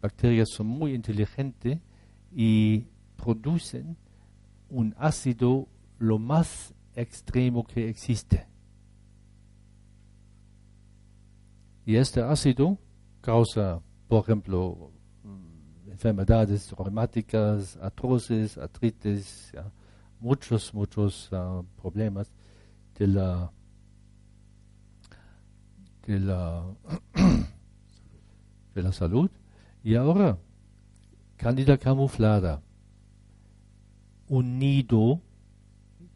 [0.02, 1.80] bacterias son muy inteligentes
[2.36, 3.96] y producen
[4.70, 8.46] un ácido lo más extremo que existe.
[11.86, 12.78] Y este ácido
[13.22, 14.92] causa, por ejemplo,
[15.24, 19.54] mm, enfermedades reumáticas, artrosis, artritis,
[20.20, 22.32] muchos, muchos ah, problemas
[22.98, 23.52] de la
[26.06, 26.66] de la
[28.76, 29.30] de la salud.
[29.84, 30.38] Y ahora,
[31.38, 32.62] Candida camuflada,
[34.28, 35.22] un nido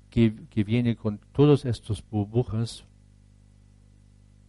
[0.10, 2.86] que, que viene con todos estos burbujas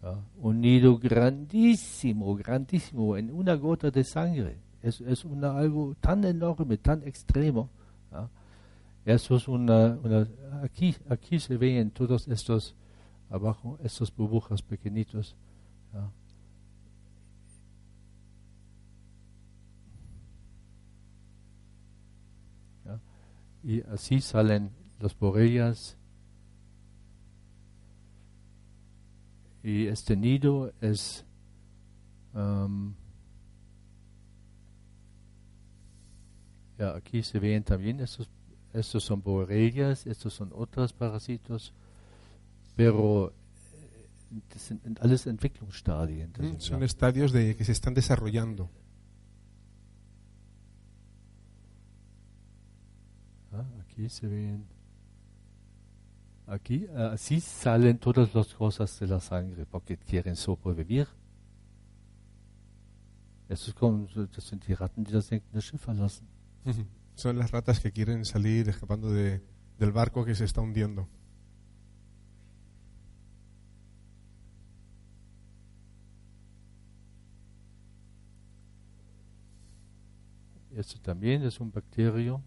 [0.04, 0.20] ¿ya?
[0.40, 4.58] un nido grandísimo, grandísimo, en una gota de sangre.
[4.82, 7.70] Es, es una, algo tan enorme, tan extremo.
[8.12, 8.28] ¿ya?
[9.06, 9.98] Eso es una,
[10.62, 12.74] aquí, aquí se ven todos estos,
[13.30, 15.36] abajo, estos burbujas pequeñitos.
[15.92, 16.10] ¿Ya?
[23.62, 25.96] Y así salen las borrellas
[29.64, 31.24] Y este nido es
[32.34, 32.94] am,
[36.78, 38.28] ya aquí se ven también estos,
[38.74, 41.72] estos son borrellas, estos son otros parásitos,
[42.76, 46.30] pero eh, das sind alles Entwicklungsstadien.
[46.38, 46.84] Mm, Son ja.
[46.84, 48.68] estadios de que se están desarrollando.
[53.50, 54.73] Ah, aquí se ven.
[56.46, 61.08] Aquí, ah, así salen todas las cosas de la sangre porque quieren sobrevivir.
[63.48, 66.26] Eso es como, das sind die Ratten, die das sinkende Schiff verlassen.
[67.14, 69.40] Son las ratas que quieren salir escapando de,
[69.78, 71.08] del barco que se está hundiendo.
[80.74, 82.42] Esto también es un bacterio.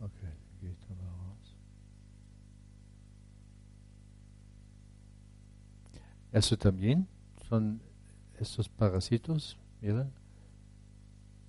[0.00, 1.54] Okay, gehe ich da mal raus.
[6.38, 7.08] Esto también
[7.48, 7.80] son
[8.38, 10.06] estos parásitos, mira,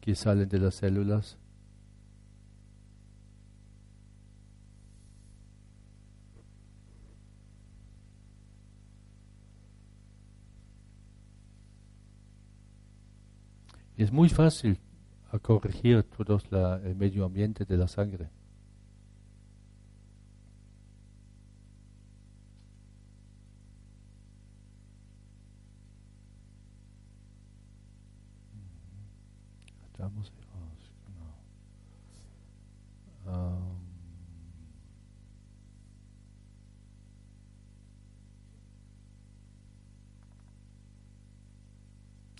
[0.01, 1.37] que salen de las células.
[13.97, 14.79] Es muy fácil
[15.31, 18.29] a corregir todo la- el medio ambiente de la sangre.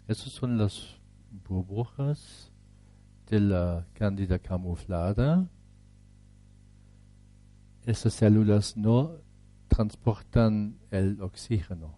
[0.09, 0.95] Esas son las
[1.47, 2.51] burbujas
[3.27, 5.47] de la cándida camuflada.
[7.85, 9.17] Estas células no
[9.67, 11.93] transportan el oxígeno.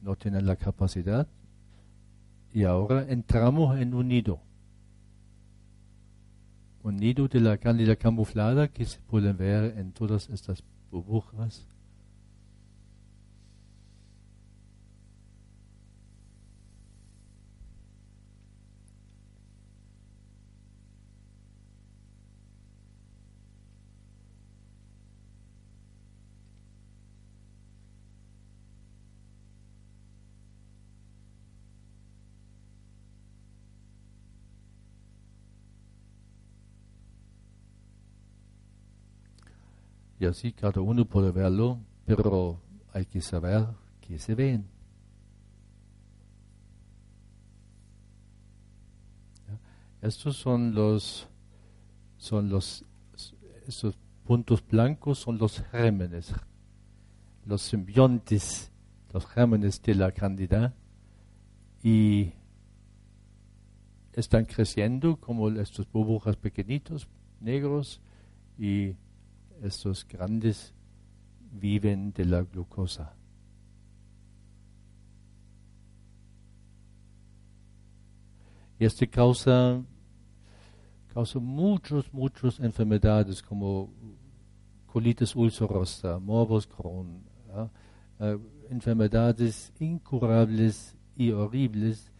[0.00, 1.26] No tienen la capacidad.
[2.54, 4.40] Y ahora entramos en un nido.
[6.84, 11.66] Un nido de la cándida camuflada que se puede ver en todas estas burbujas.
[40.24, 42.60] Así cada uno puede verlo, pero
[42.92, 43.66] hay que saber
[44.00, 44.66] que se ven.
[50.02, 51.26] Estos son los,
[52.18, 52.84] son los,
[53.66, 56.34] esos puntos blancos son los gérmenes,
[57.46, 58.70] los simbiontes,
[59.12, 60.74] los gérmenes de la candida
[61.82, 62.32] y
[64.14, 67.08] están creciendo como estos burbujas pequeñitos,
[67.40, 68.00] negros,
[68.58, 68.94] y
[69.64, 70.74] estos grandes
[71.52, 73.14] viven de la glucosa.
[78.78, 79.82] Y esto causa,
[81.12, 83.90] causa muchas, muchas enfermedades como
[84.86, 87.70] colitis ulcerosa, morbus Crohn, ¿ja?
[88.20, 88.40] uh,
[88.70, 92.12] enfermedades incurables y horribles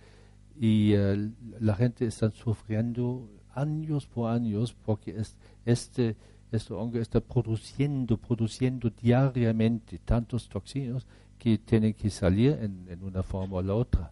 [0.57, 6.17] y uh, la gente está sufriendo años por años porque es, este,
[6.57, 11.07] este hongo está produciendo, produciendo diariamente tantos toxinas
[11.39, 14.11] que tienen que salir en, en una forma o la otra.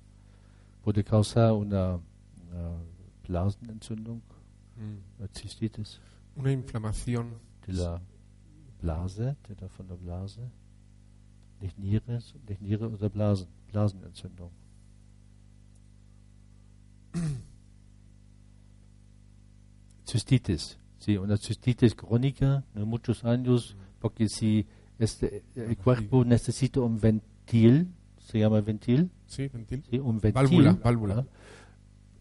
[0.84, 2.72] Puede causar una, una
[3.26, 4.20] Blasenentzündung,
[4.74, 5.20] Mm.
[5.20, 6.00] una cistitis
[6.34, 7.34] Una inflamación.
[7.66, 8.00] de la
[8.80, 10.40] Blase, de la, von der Blase.
[11.60, 14.50] Nicht Niere, nicht Niere oder Blasen, Blasenentzündung.
[20.06, 24.64] Cystitis, sí, una cistitis crónica de muchos años, porque si
[24.98, 27.88] este, el cuerpo necesita un ventil,
[28.18, 29.82] se llama ventil, Sí, ventil.
[29.90, 31.14] sí, un ventil, Válvula, válvula.
[31.18, 31.24] ¿ah?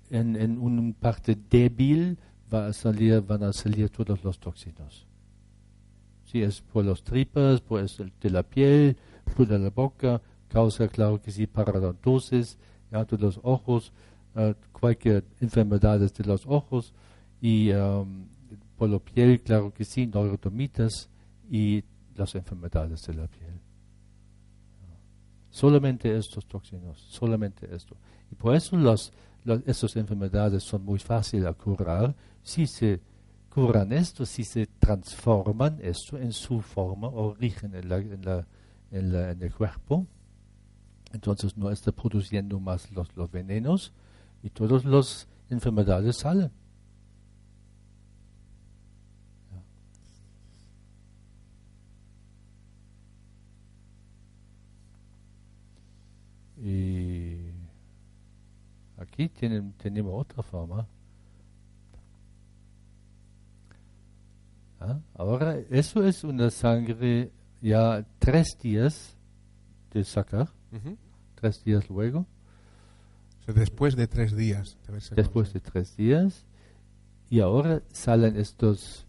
[0.10, 2.18] En, en una parte débil
[2.52, 5.06] va a salir, van a salir todos los toxinos.
[6.26, 8.98] Si es por las tripas, pues de la piel,
[9.36, 12.58] por la boca, causa, claro que sí, parodontosis,
[12.92, 13.94] ya, de los ojos,
[14.36, 16.94] eh, cualquier enfermedad de los ojos,
[17.42, 18.26] y um,
[18.82, 21.08] por la piel, claro que sí, neurotomitas
[21.52, 21.84] y
[22.16, 23.60] las enfermedades de la piel.
[25.52, 27.96] Solamente estos toxinos, solamente esto.
[28.32, 29.14] Y por eso las,
[29.44, 33.00] las, enfermedades son muy fáciles a curar si se
[33.54, 37.88] curan esto, si se transforman esto en su forma, origen en, en,
[38.26, 38.48] la,
[38.90, 40.08] en, la, en el cuerpo.
[41.14, 43.94] Entonces no está produciendo más los, los venenos
[44.42, 46.52] y todas las enfermedades salen.
[56.64, 57.38] Y
[58.98, 60.88] aquí tienen, tenemos otra forma.
[64.80, 65.00] ¿Ah?
[65.16, 67.32] Ahora, eso es una sangre
[67.62, 69.16] ya tres días
[69.92, 70.50] de sacar,
[71.36, 72.26] tres días luego,
[73.42, 76.46] O sea, después de tres días de después de tres días.
[77.30, 79.06] Y ahora salen estos,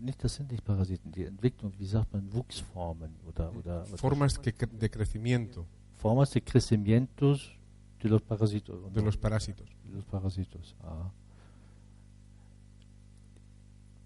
[0.00, 4.38] nicht, das sind nicht Parasiten, die Entwicklung, wie sagt man, Wuchsformen oder, oder, oder Formas
[4.38, 5.66] que cre- de crecimiento
[6.02, 7.56] formas de crecimientos
[8.02, 8.76] de los parásitos.
[8.84, 9.68] ¿o de los parásitos.
[9.84, 10.74] de los parásitos.
[10.82, 11.10] Ah.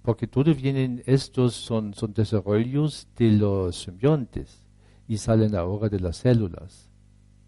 [0.02, 4.62] Porque todos vienen, estos son, son desarrollos de los simbiontes
[5.08, 6.90] y salen ahora de las células.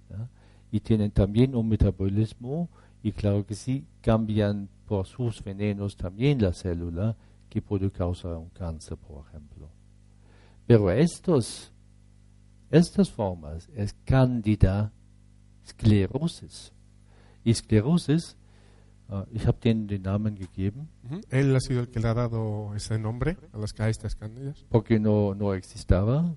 [0.08, 0.26] ¿ya?
[0.72, 2.70] Y tienen también un metabolismo
[3.02, 7.14] y claro que sí, cambian por sus venenos también la célula
[7.50, 9.68] que puede causar un cáncer, por ejemplo.
[10.66, 11.70] Pero estos,
[12.70, 14.92] estas formas es cándida
[15.66, 16.72] sclerosis.
[17.44, 18.36] Y sclerosis,
[19.08, 21.20] ah, ich habe denen den Namen gegeben, Ujú.
[21.30, 24.64] Él ha sido el que le ha dado ese nombre a las estas cándidas.
[24.68, 26.34] porque no, no existaba.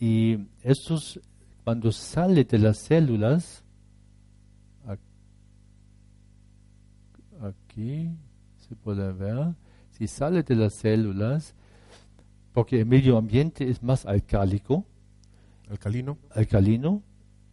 [0.00, 1.20] Y estos,
[1.64, 3.64] cuando sale de las células,
[7.42, 8.10] aquí
[8.56, 9.54] se puede ver,
[9.90, 11.54] si sale de las células,
[12.52, 14.86] porque el medio ambiente es más alcálico,
[15.70, 16.18] Alcalino.
[16.30, 17.02] alcalino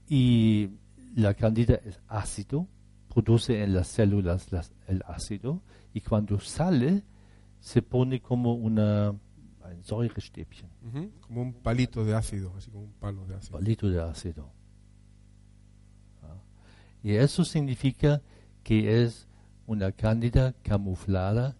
[0.09, 0.69] y
[1.15, 2.67] la cándida es ácido,
[3.13, 5.61] produce en las células las- el ácido
[5.93, 7.03] y cuando sale
[7.59, 9.13] se pone como una
[9.63, 10.69] ein Säurestäbchen.
[11.21, 13.57] Como un palito de ácido, así como un palo de ácido.
[13.59, 14.49] palito de ácido.
[16.23, 16.35] Ah.
[17.03, 18.21] Y eso significa
[18.63, 19.27] que es
[19.67, 21.55] una cándida camuflada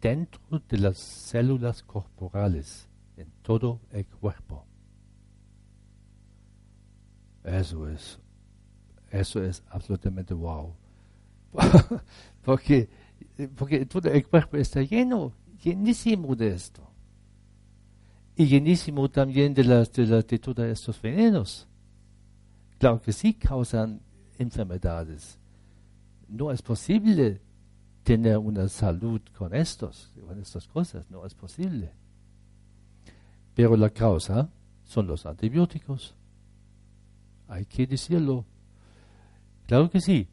[0.00, 4.65] dentro de las células corporales, en todo el cuerpo.
[7.46, 8.18] Eso es,
[9.08, 10.74] eso es absolutamente wow.
[12.42, 12.88] porque,
[13.54, 15.32] porque todo el cuerpo está lleno,
[15.62, 16.82] llenísimo de esto.
[18.34, 21.68] Y llenísimo también de, las, de, las, de todos estos venenos.
[22.78, 24.00] Claro que sí causan
[24.38, 25.38] enfermedades.
[26.28, 27.40] No es posible
[28.02, 31.92] tener una salud con estos, con estas cosas, no es posible.
[33.54, 34.50] Pero la causa
[34.84, 36.16] son los antibióticos.
[37.48, 38.44] Hay que decirlo.
[39.66, 40.28] Claro que sí.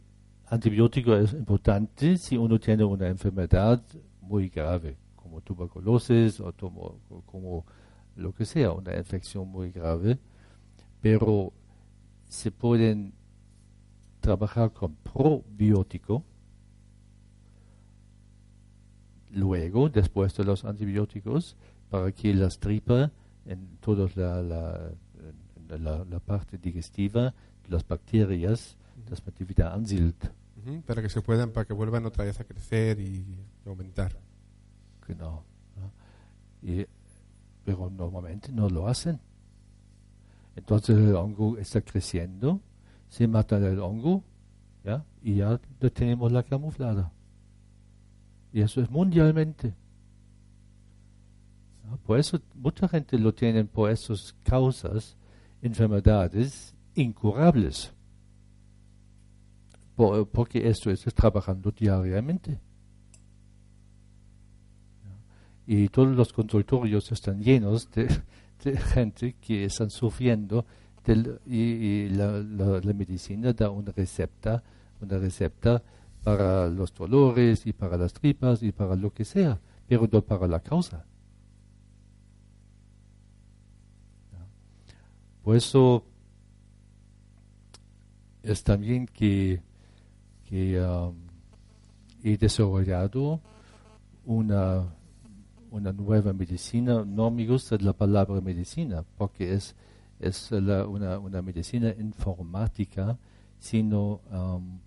[0.48, 3.82] Antibiótico es importante si uno tiene una enfermedad
[4.22, 6.54] muy grave, como tuberculosis o
[7.26, 7.66] como,
[8.16, 10.20] lo que sea, una infección muy grave.
[11.02, 11.52] Pero
[12.28, 13.14] se pueden
[14.20, 16.24] trabajar con probiótico
[19.32, 21.56] luego, después de los antibióticos,
[21.90, 23.12] para que las tripas,
[23.46, 24.92] en toda la, la,
[25.78, 27.34] la, parte digestiva,
[27.68, 28.78] las bacterias,
[29.10, 30.26] las bacterias ansilt.
[30.86, 33.26] para que se puedan, para que vuelvan otra vez a crecer y
[33.66, 34.18] aumentar.
[35.08, 35.44] Genau.
[36.62, 36.86] Y,
[37.66, 39.20] pero normalmente no lo hacen.
[40.56, 42.62] Entonces el hongo está creciendo,
[43.10, 44.24] se mata el hongo,
[44.84, 45.04] ¿ya?
[45.22, 45.60] y ya
[45.94, 47.12] tenemos la camuflada.
[48.52, 49.74] Y eso es mundialmente.
[52.06, 55.18] Por eso mucha gente lo tiene por esas causas,
[55.64, 57.92] enfermedades incurables.
[59.96, 62.60] porque esto es trabajando diariamente.
[65.66, 68.08] Y todos los consultorios están llenos de,
[68.94, 70.66] gente que están sufriendo
[71.46, 74.64] y, la, la, medicina da una receta,
[75.02, 75.82] una receta
[76.24, 80.48] para los dolores y para las tripas y para lo que sea, pero no para
[80.48, 81.06] la causa.
[85.44, 86.06] Por eso
[88.42, 89.62] es también que,
[90.52, 91.16] um,
[92.24, 93.42] he desarrollado
[94.26, 94.86] una,
[95.72, 97.04] una nueva medicina.
[97.06, 99.76] No me gusta la palabra medicina porque es,
[100.20, 100.86] es una,
[101.20, 103.18] una, medicina informática,
[103.60, 104.80] sino um,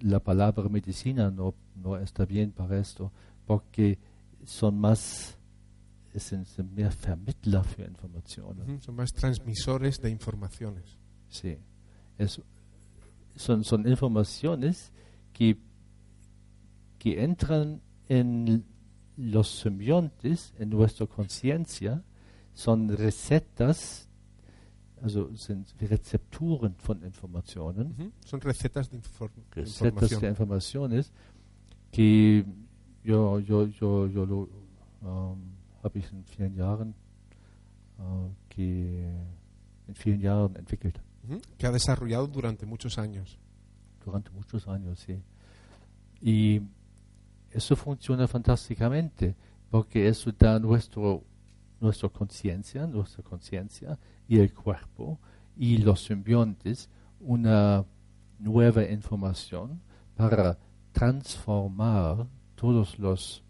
[0.00, 3.10] la palabra medicina no, no está bien para esto,
[3.46, 3.98] porque
[4.44, 5.36] son más,
[6.18, 8.80] son mehr Vermittler für Informationen.
[8.80, 10.98] Son más transmisores de informaciones.
[11.28, 11.58] Sí,
[13.36, 14.92] son, son informaciones
[15.32, 15.56] que,
[16.98, 18.64] que entran en
[19.16, 22.02] los simbiontes, en nuestra conciencia,
[22.52, 24.08] son recetas
[25.02, 27.94] also sind Rezepturen von Informationen.
[27.96, 28.12] Mhm.
[28.24, 29.00] Son recetas de
[29.52, 31.12] recetas de informaciones
[31.90, 32.44] que
[33.02, 34.48] yo, yo, yo, yo lo
[35.02, 36.94] um, habe ich in vielen Jahren
[38.48, 39.04] que
[39.86, 41.00] in vielen Jahren entwickelt.
[41.58, 43.38] Que ha desarrollado durante muchos años.
[44.04, 45.22] Durante muchos años, sí.
[46.22, 46.62] Y
[47.50, 49.34] eso funciona fantásticamente
[49.70, 51.24] porque eso da nuestro
[51.80, 55.18] nuestra conciencia, nuestra conciencia y el cuerpo
[55.56, 57.84] y los simbiontes una
[58.38, 59.80] nueva información
[60.14, 60.58] para
[60.92, 63.42] transformar todos los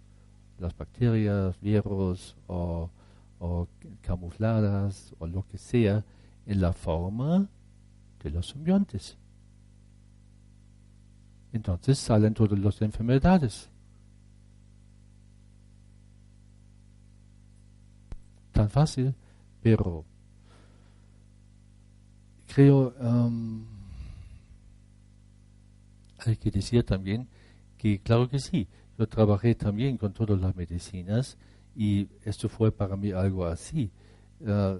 [0.60, 2.90] las bacterias, virus o,
[3.38, 3.68] o
[4.02, 6.04] camufladas o lo que sea
[6.46, 7.48] en la forma
[8.22, 9.16] de los simbiontes.
[11.52, 13.70] Entonces salen todas las enfermedades.
[18.52, 19.14] Tan fácil,
[19.62, 20.04] pero
[22.52, 23.64] creo, um,
[26.18, 27.28] hay que decir también
[27.78, 28.68] que claro que sí,
[29.00, 31.38] yo trabajé también con todas las medicinas
[31.74, 33.90] y esto fue para mí algo así.
[34.40, 34.78] Uh,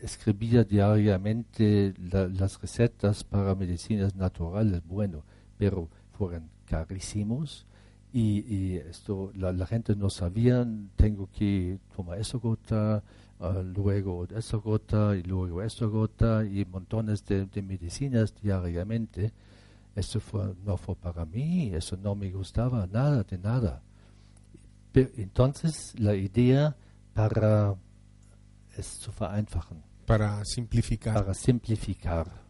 [0.00, 5.22] escribía diariamente las recetas para medicinas naturales, bueno,
[5.58, 7.66] pero fueron carísimos
[8.10, 13.02] y, esto la, gente no sabía, tengo que tomar esa gota,
[13.38, 19.32] uh, luego esa gota y luego esa gota y montones de, medicinas diariamente.
[19.94, 23.82] Eso fue, no fue para mí, eso no me gustaba nada de nada.
[24.92, 26.76] Pero entonces la idea
[27.12, 27.76] para
[28.76, 29.82] es zu vereinfachen.
[30.06, 31.14] Para simplificar.
[31.14, 32.44] Para simplificar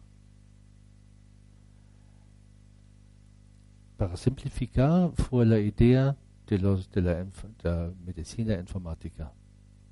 [3.97, 6.17] Para simplificar fue la idea
[6.47, 9.31] de, los, de, la, medicina informática,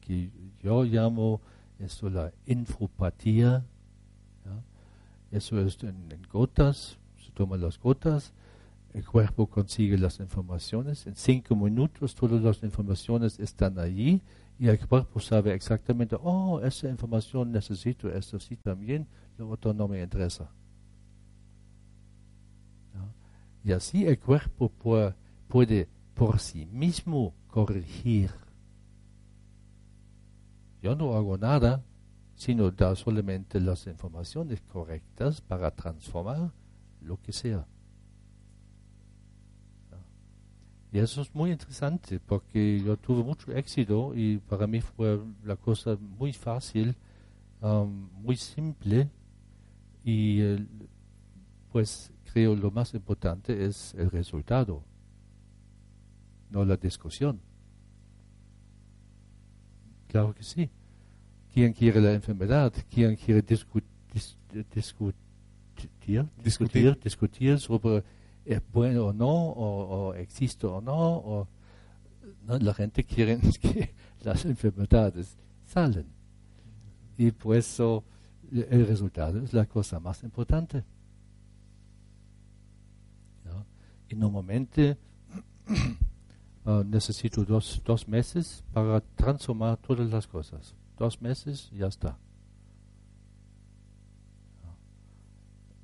[0.02, 0.30] que
[0.62, 1.42] yo llamo
[1.80, 3.66] esto la infopatía.
[5.32, 7.00] Eso es en, gotas,
[7.34, 8.32] se toman las gotas,
[8.94, 14.22] el cuerpo consigue las informaciones, en cinco minutos todas las informaciones están allí
[14.60, 19.08] y el cuerpo sabe exactamente, oh, esa información necesito, esto sí también,
[19.38, 20.52] lo no me interesa.
[23.64, 24.70] Y así el cuerpo
[25.48, 28.30] puede, por sí mismo corregir.
[30.82, 31.82] Yo no hago nada,
[32.36, 36.52] sino dar solamente las informaciones correctas para transformar
[37.04, 37.66] lo que sea.
[40.92, 45.56] Y eso es muy interesante porque yo tuve mucho éxito y para mí fue la
[45.56, 46.96] cosa muy fácil,
[47.62, 49.10] um, muy simple
[50.04, 50.40] y
[51.72, 54.84] pues creo lo más importante es el resultado,
[56.52, 57.42] no la discusión.
[60.08, 60.70] Claro que sí.
[61.52, 62.72] ¿Quién quiere la enfermedad?
[62.92, 63.82] ¿Quién quiere discu-
[64.14, 64.38] dis-
[65.84, 68.04] discutir, discutir, discutir sobre
[68.46, 71.48] es bueno o no, o, o existe o no, o
[72.46, 76.06] no, la gente quiere que las enfermedades salen.
[77.18, 78.04] Y por eso
[78.52, 80.84] el el resultado es la cosa más importante.
[83.46, 83.66] ¿no?
[84.10, 84.98] Y normalmente
[86.66, 90.76] ah, necesito dos, dos meses para transformar todas las cosas.
[90.98, 92.18] Dos meses y ya está.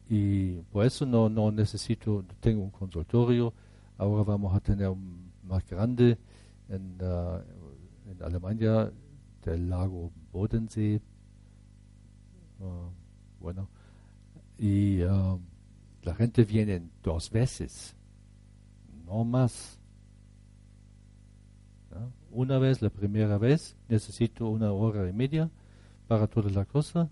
[0.10, 3.53] Y por eso no, no necesito, tengo un consultorio,
[3.97, 6.18] ahora vamos a tener un más grande
[6.68, 7.41] en, ah,
[8.10, 8.91] en Alemania,
[9.45, 10.99] del lago Bodensee,
[12.62, 12.89] Ah,
[13.39, 13.70] bueno,
[14.57, 15.38] y ah,
[16.03, 17.95] la gente viene dos veces,
[19.05, 19.78] no más.
[22.32, 25.49] Una vez, la primera vez, necesito una hora y media
[26.07, 27.10] para toda la cosa.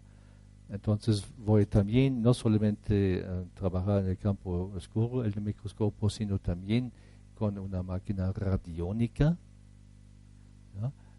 [0.69, 6.91] Entonces voy también no solamente a trabajar en el campo oscuro, el microscopio, sino también
[7.35, 9.37] con una máquina radiónica.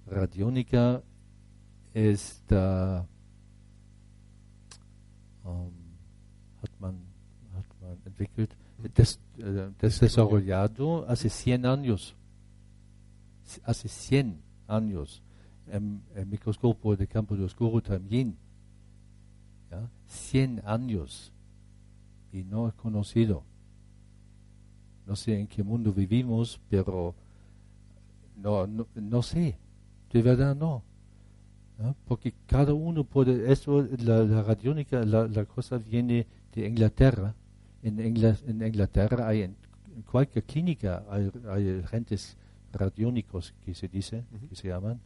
[0.06, 1.02] Radiónica
[1.92, 3.06] está,
[5.44, 5.70] um,
[6.62, 6.98] hat, man,
[7.54, 8.54] hat man entwickelt,
[8.94, 12.16] des, äh, des desarrollado hace 100 años.
[13.64, 15.22] Hace 100 años.
[15.66, 18.36] El, el microscopio de campo de oscuro también
[19.70, 19.88] ¿ya?
[20.06, 21.32] 100 años
[22.32, 23.42] y no es conocido.
[25.06, 27.14] No sé en qué mundo vivimos, pero
[28.36, 29.58] no, no, no sé,
[30.12, 30.82] de verdad no.
[31.78, 31.94] ¿ya?
[32.06, 37.34] Porque cada uno puede, eso, la, la radiónica, la, la cosa viene de Inglaterra.
[37.82, 39.56] En, Ingla- en Inglaterra hay en,
[39.94, 42.36] en cualquier clínica hay, hay agentes
[42.72, 45.00] radiónicos que se dice, que se llaman,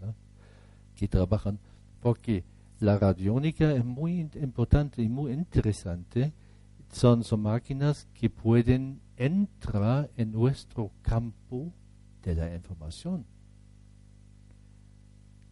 [0.97, 1.59] que trabajan,
[2.01, 2.45] porque
[2.83, 6.33] la radiónica es muy importante y muy interesante.
[6.91, 11.72] Son, son máquinas que pueden entrar en nuestro campo
[12.22, 13.24] de la información,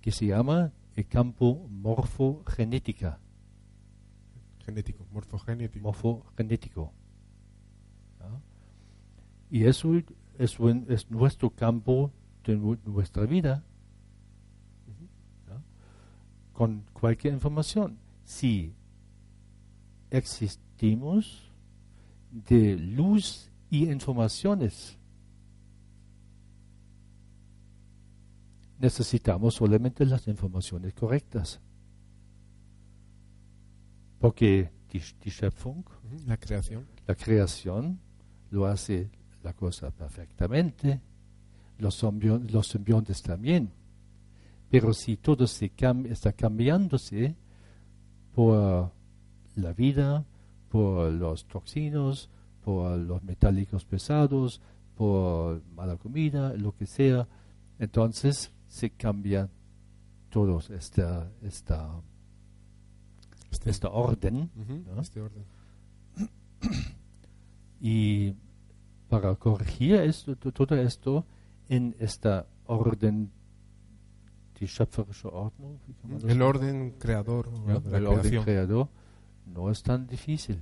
[0.01, 3.19] que se llama el campo morfogenética,
[4.67, 5.83] Genético, morfogenético.
[5.85, 6.93] morfogenético.
[8.19, 8.41] ¿ya?
[9.51, 9.93] Y eso
[10.39, 12.11] es, nuestro campo
[12.45, 13.63] de nu- nuestra vida.
[16.61, 17.97] Con cualquier información.
[18.23, 18.75] Si
[20.11, 21.51] existimos
[22.31, 24.99] de luz y informaciones,
[28.79, 31.59] necesitamos solamente las informaciones correctas.
[34.19, 36.87] Porque die, die Schöpfung Ujú, La creación.
[37.07, 37.99] la creación
[38.51, 39.09] lo hace
[39.43, 41.01] la cosa perfectamente,
[41.79, 42.03] los,
[42.53, 43.80] los simbiontes también.
[44.71, 47.35] Pero si todo se cam- está cambiándose
[48.35, 48.93] por
[49.57, 50.25] la vida,
[50.69, 52.31] por los toxinos,
[52.65, 54.61] por los metálicos pesados,
[54.97, 57.27] por mala comida, lo que sea,
[57.79, 59.49] entonces se cambia
[60.31, 61.91] todo esta, esta,
[63.51, 64.51] Este, esta orden.
[65.01, 65.45] este orden.
[67.81, 68.35] Y
[69.09, 71.25] para corregir esto, to- todo esto
[71.69, 73.31] en esta orden,
[74.61, 75.79] die schöpferische Ordnung,
[76.29, 78.89] El orden creador Ja, el orden creador
[79.47, 80.61] no es tan difícil.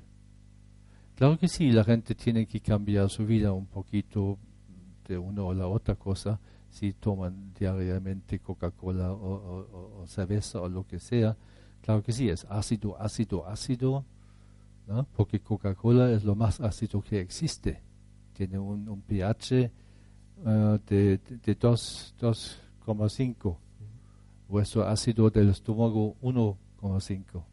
[1.17, 4.39] Claro que sí, la gente tiene que cambiar su vida un poquito
[5.09, 6.39] de una o la otra cosa,
[6.71, 11.37] si toman diariamente Coca-Cola o, o- o- cerveza o lo que sea.
[11.81, 14.05] Claro que sí, es ácido, ácido, ácido,
[14.87, 15.07] ¿no?
[15.17, 17.83] porque Coca-Cola es lo más ácido que existe.
[18.35, 19.71] Tiene un, un pH eh,
[20.87, 23.57] de, de, de dos- 2,5
[24.49, 27.45] vuestro ácido del estómago 1,5.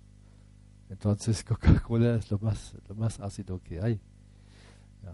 [0.89, 3.99] Entonces Coca-Cola es lo más, lo más ácido que hay.
[5.03, 5.13] ¿ya?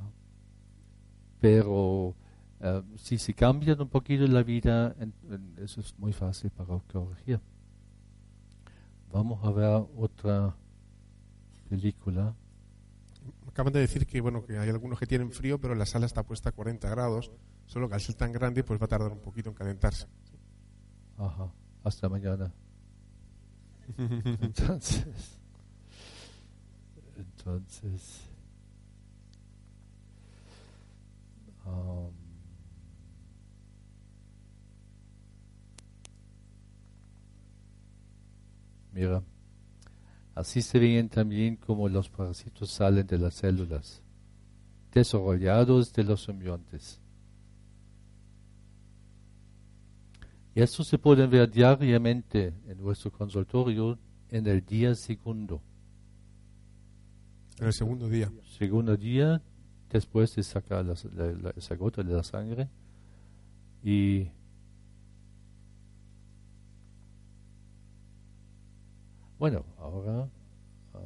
[1.39, 2.13] Pero
[2.59, 6.79] eh, si se cambia un poquito la vida, en- en- eso es muy fácil para
[6.91, 7.39] corregir.
[9.11, 10.55] Vamos a ver otra
[11.69, 12.33] película.
[13.47, 16.23] Acaban de decir que bueno que hay algunos que tienen frío, pero la sala está
[16.23, 17.31] puesta a 40 grados.
[17.65, 20.07] Solo que al ser tan grande, pues va a tardar un poquito en calentarse.
[21.17, 21.51] Ajá,
[21.83, 22.51] hasta mañana.
[23.97, 25.37] Entonces,
[27.17, 28.21] entonces,
[31.65, 32.09] um,
[38.93, 39.23] mira,
[40.35, 44.01] así se ven también como los parásitos salen de las células,
[44.93, 47.00] desarrollados de los simbiontes
[50.55, 53.97] esto se puede ver diariamente en nuestro consultorio
[54.29, 55.61] en el día segundo.
[57.59, 58.31] En el segundo día.
[58.57, 59.41] Segundo día,
[59.89, 62.67] después de sacar la, la- la- esa gota de la sangre.
[63.83, 64.27] Y
[69.39, 70.27] bueno, ahora
[70.93, 70.99] ah,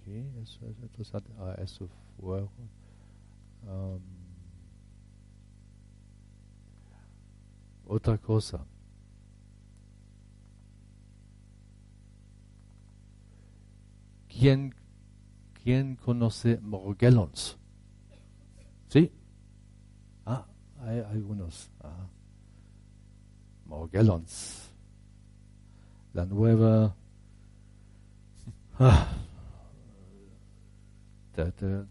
[0.00, 1.30] aquí, eso es interesante.
[1.38, 1.88] Ah, eso
[2.20, 2.42] fue.
[3.66, 4.00] um,
[7.92, 8.64] otra cosa.
[14.28, 14.74] ¿Quién,
[15.62, 17.58] quién conoce Morgellons?
[18.88, 19.12] ¿Sí?
[20.24, 20.46] Ah,
[20.80, 21.70] hay algunos.
[21.80, 22.08] Ah.
[23.66, 24.70] Morgellons.
[26.14, 26.94] La nueva.
[28.78, 29.08] Ah.
[31.36, 31.86] Der, der,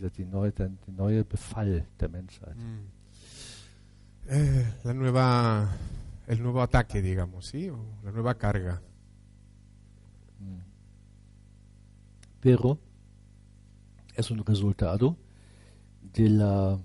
[0.00, 2.56] der, die, neue, der, die neue Befall der Menschheit.
[2.56, 3.03] Mm.
[4.28, 5.68] Eh, la nueva,
[6.26, 7.68] el nuevo ataque, digamos, ¿sí?
[7.68, 8.80] O la nueva carga.
[12.40, 12.78] Pero
[14.14, 15.16] es un resultado
[16.12, 16.78] de la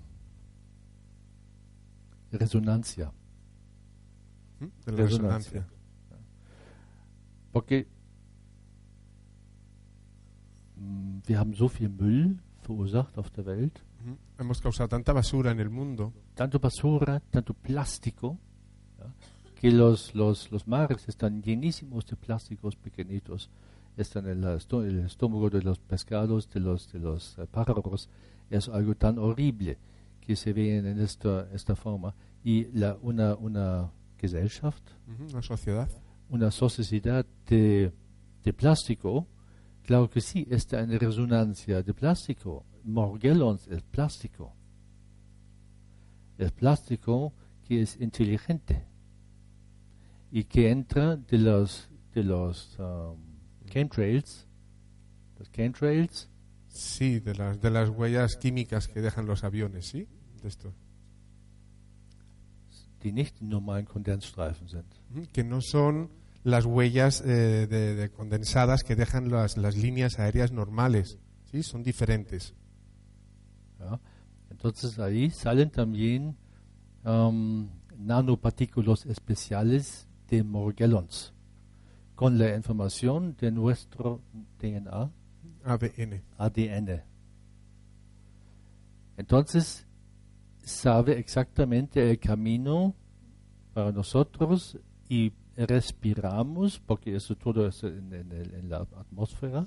[2.32, 3.12] resonancia.
[4.58, 5.60] De la Resonancia.
[5.60, 5.66] resonancia.
[7.52, 7.86] Porque
[10.76, 13.82] mm, wir haben so viel Müll verursacht auf der Welt.
[14.38, 18.38] Hemos causado tanta basura en el mundo tanto basura, tanto plástico,
[18.98, 19.12] ¿ya?
[19.60, 23.50] que los, los, los mares están llenísimos de plásticos pequeñitos.
[23.98, 28.08] Están en la el estómago de los pescados, de los, de los eh, pájaros.
[28.48, 29.76] Es algo tan horrible
[30.22, 32.14] que se ve en esta, esta forma.
[32.42, 34.82] Y la, una, una Gesellschaft,
[35.30, 35.90] una sociedad.
[36.30, 37.92] una sociedad de,
[38.42, 39.26] de plástico,
[39.82, 42.64] claro que sí, está en resonancia de plástico.
[42.84, 44.54] Morgellons es plástico.
[46.38, 47.32] Es plástico
[47.66, 48.84] que es inteligente
[50.32, 53.16] y que entra de los, de los um,
[53.66, 54.46] chemtrails,
[55.38, 56.28] los chemtrails,
[56.72, 60.06] Sí, de las, de las huellas químicas que dejan los aviones, ¿sí?
[60.40, 60.72] De esto.
[63.02, 64.84] die nicht die normalen Kondensstreifen sind.
[65.10, 66.10] Ujú, Que no son
[66.44, 71.18] las huellas eh, de, de condensadas que dejan las, las líneas aéreas normales,
[71.50, 71.62] ¿sí?
[71.62, 72.54] Son diferentes.
[73.80, 73.98] ¿Ya?
[74.50, 76.36] Entonces ahí salen también
[77.04, 77.68] um,
[77.98, 81.32] nanopartículos especiales de Morgellons
[82.14, 84.20] con la información de nuestro
[84.60, 85.10] DNA,
[85.64, 86.22] ADN.
[86.38, 87.02] ADN.
[89.16, 89.86] Entonces
[90.62, 92.94] sabe exactamente el camino
[93.74, 94.78] para nosotros
[95.08, 99.66] y respiramos, porque eso todo es en, en el- en la atmósfera,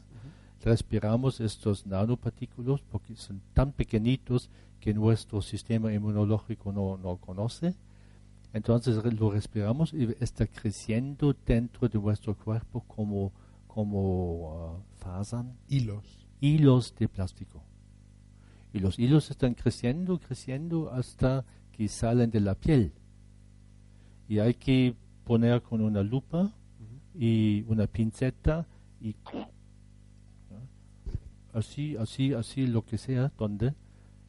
[0.63, 4.49] respiramos estos nanopartículos porque son tan pequeñitos
[4.79, 7.75] que nuestro sistema inmunológico no, no conoce.
[8.53, 13.31] Entonces lo respiramos y está creciendo dentro de nuestro cuerpo como,
[13.67, 16.27] como ah, fasern, Hilos.
[16.39, 17.63] hilos de plástico.
[18.71, 22.93] Y los hilos están creciendo, creciendo hasta que salen de la piel.
[24.27, 26.51] Y hay que poner con una lupa
[27.15, 28.67] y una pinceta
[28.99, 29.15] y
[31.53, 33.73] así, así, así, lo que sea, donde.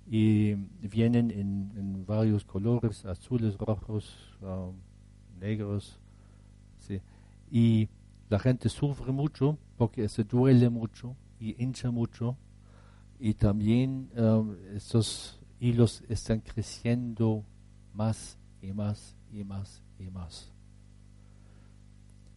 [0.06, 4.74] Y vienen en, varios colores, azules, rojos, um,
[5.40, 5.98] negros.
[6.78, 7.00] sí.
[7.50, 7.88] Y
[8.28, 12.36] la gente sufre mucho porque se duele mucho y hincha mucho.
[13.18, 17.44] Y también um, estos hilos están creciendo
[17.92, 20.52] más y más y más y más.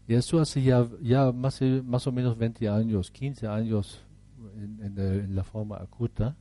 [0.08, 4.07] Y eso hace ya, ya más, más o menos 20 años, 15 años
[4.56, 6.36] en, en el- en la forma acuta.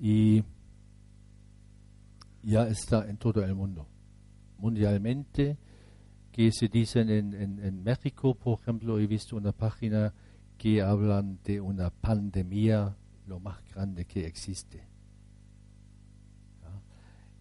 [0.00, 0.42] Y
[2.42, 3.86] ya está en todo el mundo.
[4.58, 5.56] Mundialmente,
[6.32, 10.12] que se dicen en, en, en México, por ejemplo, he visto una página
[10.58, 12.96] que hablan de una pandemia
[13.26, 14.86] lo más grande que existe.
[16.62, 16.82] ¿Ya?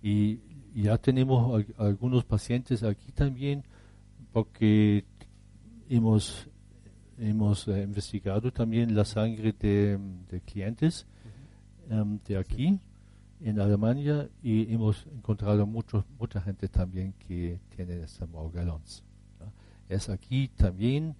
[0.09, 0.39] Y
[0.75, 3.63] ya tenemos al- algunos pacientes aquí también,
[4.31, 5.05] porque
[5.89, 6.49] hemos,
[7.29, 9.97] hemos eh, investigado también la sangre de,
[10.29, 11.05] de clientes
[11.89, 12.79] em, de aquí
[13.41, 19.03] en Alemania y hemos encontrado mucho, mucha gente también que tiene esta Morgellons.
[19.39, 19.51] ¿ya?
[19.95, 21.15] Es aquí también,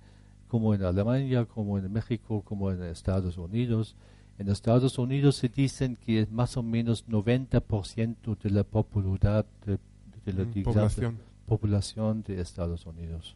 [0.47, 3.95] como en Alemania, como en México, como en Estados Unidos.
[4.38, 9.78] En Estados Unidos se dicen que es más o menos 90% de la popularidad de,
[10.26, 13.36] de la Mm, población de Estados Unidos.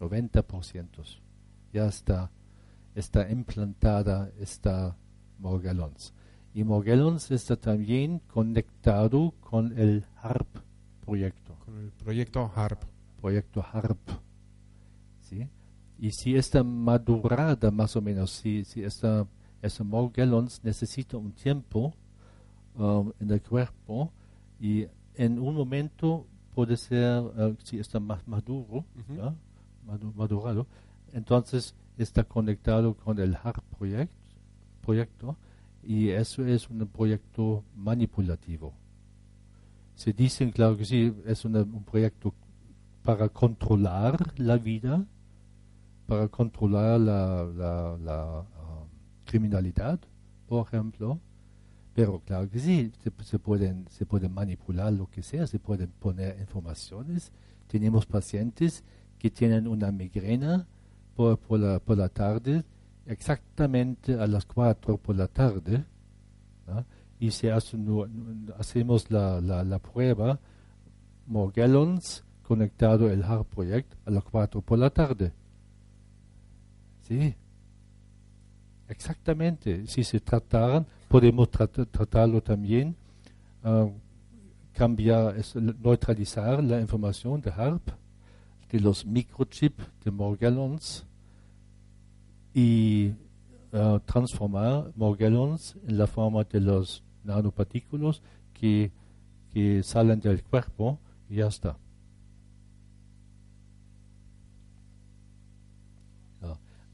[0.00, 1.23] 90%
[1.74, 2.30] ya está,
[2.94, 4.96] está implantada esta
[5.40, 6.14] Morgellons.
[6.54, 10.46] Y Morgellons está también conectado con el HARP
[11.04, 11.56] proyecto.
[11.64, 12.80] Con el proyecto HARP.
[13.20, 13.98] Proyecto HARP.
[15.20, 15.48] ¿sí?
[15.98, 19.26] Y si está madurada más o menos, si, si esta,
[19.62, 21.92] esta Morgellons necesita un tiempo
[22.76, 24.12] um, en el cuerpo
[24.60, 29.16] y en un momento puede ser, uh, si está más maduro, Ujú.
[29.16, 29.34] ¿ya?
[29.86, 30.66] Madu- madurado,
[31.14, 33.62] entonces está conectado con el HARP
[34.82, 35.36] proyecto
[35.82, 38.74] y eso es un proyecto manipulativo.
[39.94, 42.34] Se dicen, claro que sí, es un proyecto
[43.04, 45.06] para controlar la vida,
[46.06, 48.88] para controlar la, um,
[49.24, 50.00] criminalidad,
[50.48, 51.20] por ejemplo.
[51.94, 55.90] Pero claro que sí, se, se pueden, se puede manipular lo que sea, se pueden
[56.00, 57.30] poner informaciones.
[57.68, 58.82] Tenemos pacientes
[59.16, 60.66] que tienen una migrena
[61.14, 62.64] por, la, por la tarde,
[63.06, 65.84] exactamente a las 4 por la tarde,
[67.20, 67.76] y se hace
[68.58, 70.38] hacemos la, prueba
[71.26, 75.32] Morgellons conectado el HAR Project a las 4 por la tarde.
[77.02, 77.34] Sí,
[78.88, 79.86] exactamente.
[79.86, 82.94] Si se trataran, podemos trat- tratarlo también,
[83.62, 83.88] ah,
[84.72, 85.34] cambiar,
[85.82, 87.88] neutralizar la información de HARP,
[88.80, 91.04] los microchips de Morgellons
[92.54, 93.12] y
[93.72, 98.22] ah, transformar Morgellons en la forma de los nanopartículos
[98.52, 98.90] que,
[99.52, 100.98] que salen del cuerpo
[101.28, 101.76] y ya está.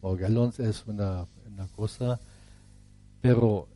[0.02, 2.18] Morgellons es una, una cosa,
[3.20, 3.68] pero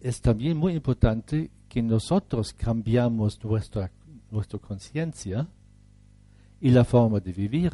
[0.00, 3.90] es también muy importante que nosotros cambiamos nuestra,
[4.30, 5.46] nuestra conciencia
[6.60, 7.72] y la forma de vivir,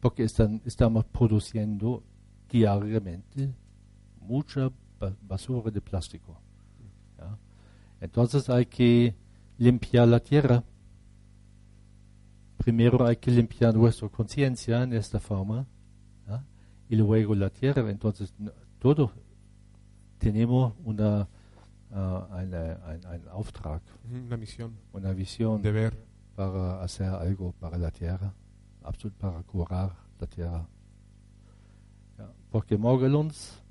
[0.00, 2.02] porque están, estamos produciendo
[2.48, 3.52] diariamente
[4.20, 4.70] mucha
[5.00, 6.40] ba- basura de plástico.
[7.18, 7.36] ¿ya?
[8.00, 9.14] Entonces hay que
[9.58, 10.62] limpiar la tierra.
[12.58, 15.66] Primero hay que limpiar nuestra conciencia en esta forma
[16.28, 16.44] ¿ya?
[16.88, 17.90] y luego la tierra.
[17.90, 19.10] Entonces no- todo
[20.18, 21.28] tenemos una,
[21.90, 25.96] ah, eine- ein, ein Auftrag, Ujú, Una misión, una visión un deber.
[26.34, 28.32] Para hacer algo para la tierra,
[28.82, 30.66] absolut para curar la tierra.
[32.16, 33.62] Ja, porque Morgellons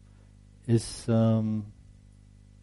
[0.68, 1.64] es um,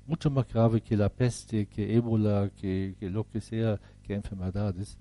[0.07, 4.97] mucho más grave que la peste, que ébola, que, lo que sea, que enfermedades,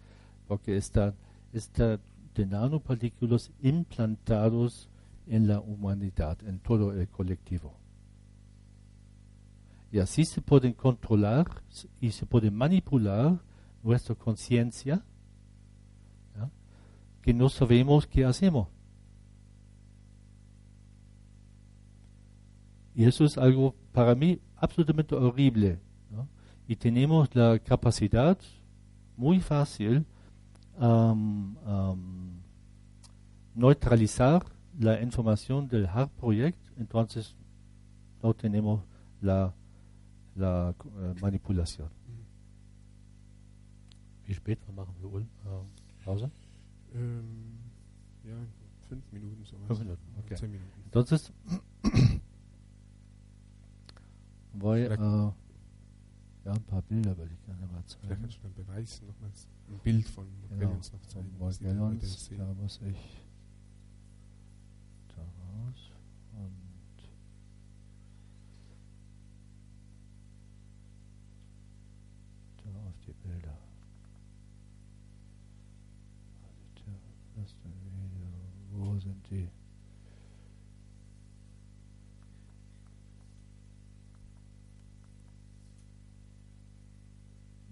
[0.48, 1.14] porque está,
[1.54, 2.00] está
[2.36, 4.89] de nanopartículas implantados
[5.26, 7.74] en la humanidad, en todo el colectivo.
[9.91, 11.48] Y así se pueden controlar
[12.02, 13.39] y se puede manipular
[13.88, 15.02] nuestra conciencia,
[17.22, 18.68] que no sabemos qué hacemos.
[22.94, 25.80] Y eso es algo para mí absolutamente horrible.
[26.68, 28.38] Y tenemos la capacidad
[29.16, 30.06] muy fácil
[30.78, 32.42] um, um,
[33.56, 34.44] neutralizar
[34.78, 37.38] la información del HARP Project, entonces
[38.22, 38.84] no tenemos
[39.22, 39.54] la,
[40.36, 41.97] la eh, manipulación.
[44.28, 46.30] Wie spät machen wir Ul- äh, Pause?
[46.93, 47.57] Ähm,
[48.23, 48.36] ja,
[48.89, 49.67] fünf Minuten sowas.
[49.67, 50.36] Fünf Minuten, okay.
[50.36, 50.82] Zehn Minuten.
[50.86, 51.32] Entonces,
[54.53, 55.34] voy Vielleicht- a...
[56.45, 58.21] Ja, ein paar Bilder würde ich gerne mal Vielleicht zeigen.
[58.21, 61.38] kannst du einen Beweis nochmals, ein Bild von Genau, Morgellons noch zeigen.
[61.38, 63.23] Morgellons, da muss ich
[65.13, 65.91] da raus
[66.34, 67.03] und
[72.63, 73.57] da auf die Bilder.
[76.75, 76.93] Tja,
[77.36, 78.28] das ist ein Video.
[78.78, 79.49] Wo sind die?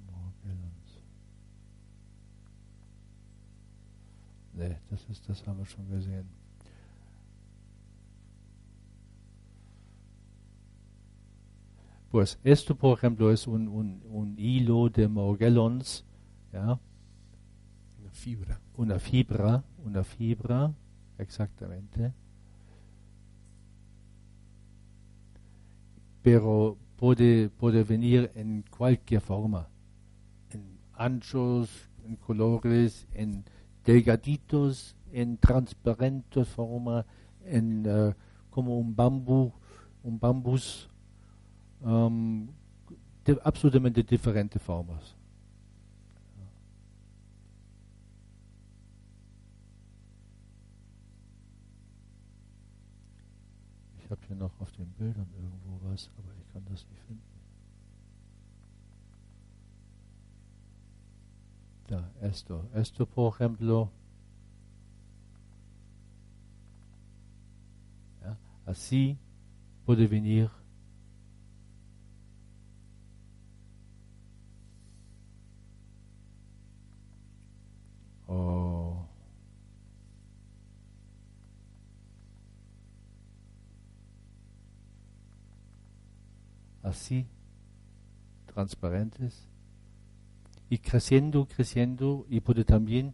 [0.08, 0.98] Morgellons.
[4.54, 6.28] Nee, das ist, das haben wir schon gesehen.
[12.10, 16.04] Pues esto, por ejemplo, es un, un, un hilo de Morgellons,
[16.52, 16.80] ¿ya?
[18.00, 18.60] Eine Fibra.
[18.78, 20.74] una fibra, una fibra,
[21.18, 22.14] exactamente.
[26.22, 29.68] Pero puede, puede venir en cualquier forma,
[30.52, 31.70] en anchos,
[32.04, 33.44] en colores, en
[33.84, 37.06] delgaditos, en transparente forma,
[37.46, 38.14] en eh,
[38.50, 39.52] como un bambú,
[40.04, 40.90] un bambús,
[41.82, 42.48] um,
[43.24, 45.16] de absolutamente diferentes formas.
[54.06, 57.24] Ich habe hier noch auf den Bildern irgendwo was, aber ich kann das nicht finden.
[61.88, 62.66] Da, esto.
[62.72, 63.90] Esto, por ejemplo,
[68.22, 68.38] ¿ya?
[68.68, 69.18] así
[69.86, 70.52] puede venir
[78.28, 78.95] o
[86.86, 87.28] así
[88.46, 89.48] transparentes
[90.70, 93.14] y creciendo, creciendo y puede también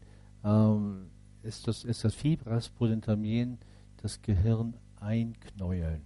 [1.43, 3.59] estos, estas fibras pueden también
[4.01, 6.03] das Gehirn einknäueln.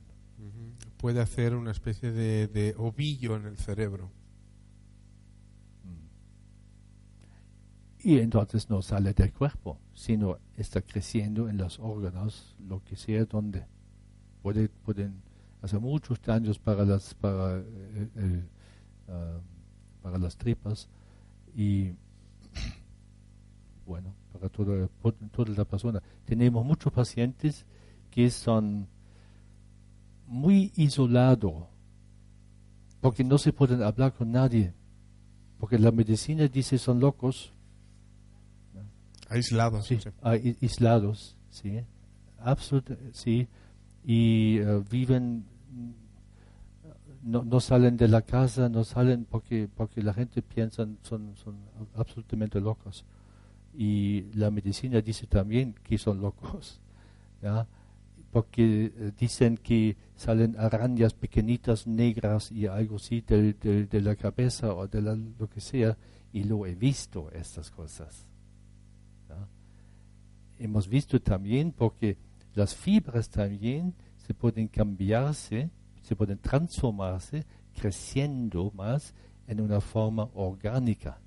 [0.98, 4.12] Puede hacer una especie de, de ovillo en el cerebro.
[8.00, 13.26] Y entonces no sale del cuerpo, sino está creciendo en los órganos, lo que sea
[13.26, 13.66] donde.
[14.44, 15.24] Puede, pueden
[15.66, 18.44] hacer muchos daños para las, para, eh, eh,
[19.10, 19.40] ah,
[20.02, 20.90] para las tripas
[21.56, 21.94] y
[23.86, 24.88] bueno, para toda,
[25.32, 26.02] toda la persona.
[26.26, 27.66] Tenemos muchos pacientes
[28.12, 28.88] que son
[30.28, 31.66] muy isolados
[33.02, 34.74] porque no se pueden hablar con nadie,
[35.60, 37.54] porque la medicina dice son locos,
[39.28, 39.88] Aislados.
[39.88, 40.10] Sí, sí.
[40.22, 41.82] ah, aislados, sí,
[42.40, 43.48] absolut, sí,
[44.04, 45.46] y eh, viven,
[47.24, 51.56] no, salen de la casa, no salen porque, porque la gente piensa son, son
[51.96, 53.04] absolutamente locos.
[53.78, 56.80] Y la medicina dice también que son locos,
[58.32, 64.74] porque eh, dicen que salen arañas pequeñitas negras y algo así del- de la cabeza
[64.74, 65.98] o de lo que sea,
[66.32, 68.28] y lo he visto estas cosas.
[70.58, 72.18] Hemos visto también porque
[72.54, 73.94] las fibras también
[74.26, 75.70] se pueden cambiarse,
[76.02, 77.46] se pueden transformarse
[77.80, 79.14] creciendo más
[79.48, 81.20] en una forma orgánica.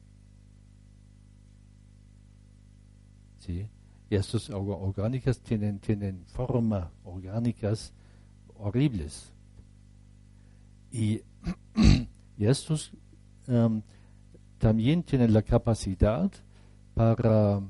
[3.39, 3.69] ¿Sí?
[4.11, 7.93] Y estas or- orgánicas tienen, tienen forma orgánicas
[8.57, 9.33] horribles.
[10.91, 11.21] Y,
[12.37, 12.91] y estos
[13.47, 13.83] em,
[14.59, 16.31] también tienen la capacidad
[16.95, 17.61] para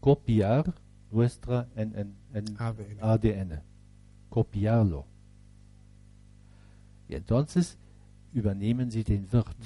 [0.00, 0.74] copiar
[1.10, 2.98] nuestra en, en- en ADN.
[3.00, 3.62] ADN,
[4.36, 5.06] copiarlo.
[7.08, 7.78] Y entonces
[8.34, 9.56] übernehmen sie den Wirt.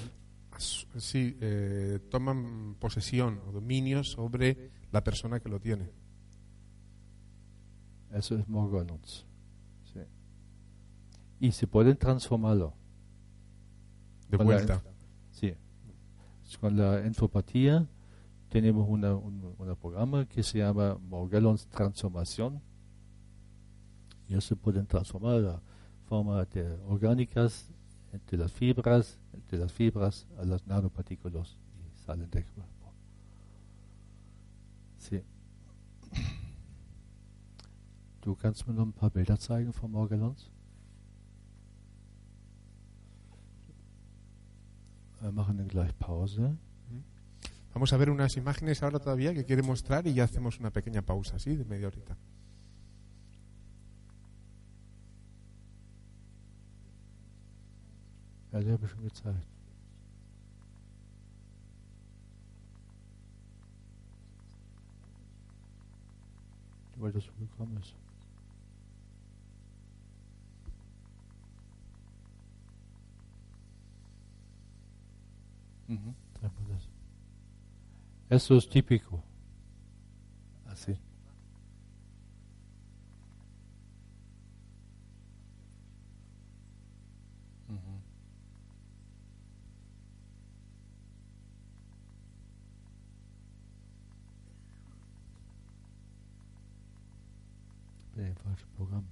[0.97, 5.89] Sí, eh, toman posesión o dominio sobre la persona que lo tiene.
[8.13, 9.25] Eso es Morganons.
[9.91, 9.99] Sí.
[11.41, 12.73] Y se pueden transformarlo.
[14.29, 14.81] De Con vuelta.
[15.31, 15.53] Sí.
[16.61, 17.85] Con la enfopatía
[18.47, 22.61] tenemos una, un programa que se llama Morgellons Transformación.
[24.31, 25.61] Y se pueden transformar la
[26.07, 27.69] forma de orgánicas
[28.29, 29.17] de las fibras,
[29.49, 32.93] de las fibras a las nanopartículas y salen del cuerpo.
[34.99, 35.21] Sí.
[38.21, 40.49] Du kannst mir noch ein paar Bilder zeigen von Morgellons?
[45.33, 45.93] Machen gleich.
[47.73, 51.01] Vamos a ver unas imágenes ahora todavía que quiere mostrar y ya hacemos una pequeña
[51.01, 51.55] pausa, ¿sí?
[51.55, 52.15] De media horita.
[58.51, 59.47] Ja, die habe ich schon gezeigt.
[66.97, 67.95] Weil das so gekommen ist.
[75.87, 76.89] Mhm, treffen wir das.
[78.29, 79.23] Eso es típico.
[98.51, 99.03] acho é Programm.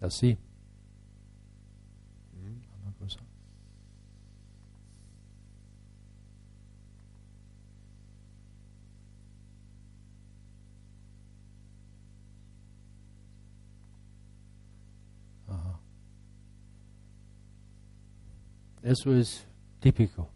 [0.00, 0.38] Assim?
[18.88, 19.46] Eso es
[19.80, 20.30] típico.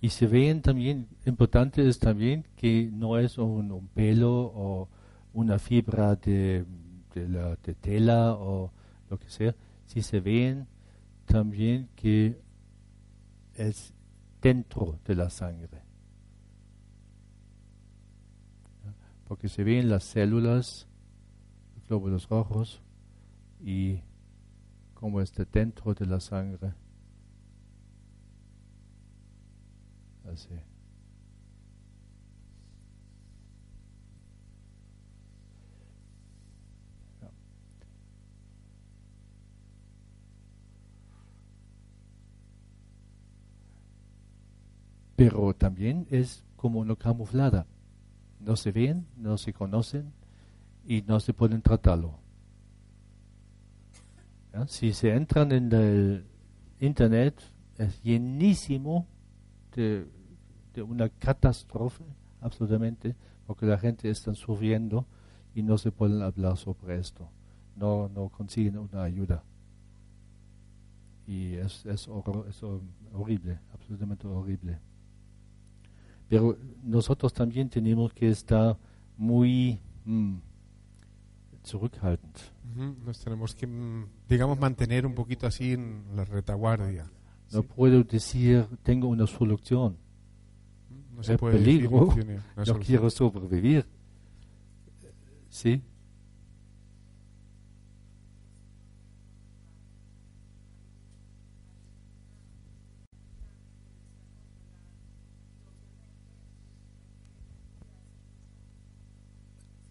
[0.00, 4.88] Y se ven también, importante es también que no es un, pelo o
[5.32, 6.64] una fibra de,
[7.12, 8.70] de, la, de tela o
[9.10, 9.52] lo que sea,
[9.86, 10.68] si se ven
[11.26, 12.40] también que
[13.56, 13.92] es
[14.40, 15.82] dentro de la sangre.
[19.26, 20.86] Porque se ven las células,
[21.74, 22.80] los glóbulos rojos
[23.60, 24.02] y
[25.00, 26.72] como está dentro de la sangre.
[30.30, 30.60] Así.
[45.20, 47.66] pero también es como una camuflada.
[48.40, 50.14] No se ven, no se conocen
[50.86, 52.14] y no se pueden tratarlo.
[54.66, 56.24] Si se entran en el
[56.80, 57.40] Internet,
[57.78, 59.06] es llenísimo
[59.74, 60.06] de,
[60.82, 62.04] una catástrofe,
[62.40, 63.14] absolutamente,
[63.46, 65.06] porque la gente está sufriendo
[65.54, 67.28] y no se pueden hablar sobre esto.
[67.76, 69.42] No, no consiguen una ayuda.
[71.26, 74.78] Y es, es horrible, absolutamente horrible.
[76.28, 78.76] Pero nosotros también tenemos que estar
[79.16, 80.36] muy mm,
[81.64, 82.38] zurückhaltend.
[83.04, 87.10] Nos tenemos que, mm, digamos, mantener un poquito así en la retaguardia.
[87.52, 89.96] No puedo decir, tengo una solución.
[91.14, 92.14] No se puede peligro,
[92.56, 93.86] no quiero sobrevivir.
[95.48, 95.82] ¿Sí?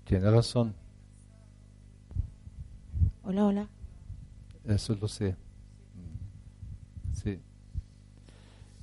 [0.06, 0.74] Tiene razón.
[3.30, 3.70] Hola, hola.
[4.66, 5.36] Eso lo sé.
[7.14, 7.40] Sí.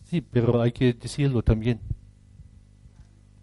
[0.04, 1.80] Sí, pero hay que decirlo también.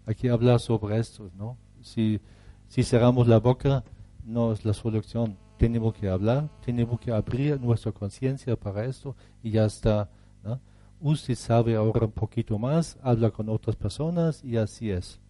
[0.06, 1.58] Hay que hablar sobre esto, ¿no?
[1.82, 2.22] Si,
[2.68, 3.84] si cerramos la boca,
[4.24, 5.36] no es la solución.
[5.58, 10.08] Tenemos que hablar, tenemos que abrir nuestra conciencia para esto y ya está.
[10.42, 10.58] ¿no?
[11.02, 15.20] Usted sabe ahora un poquito más, habla con otras personas y así es.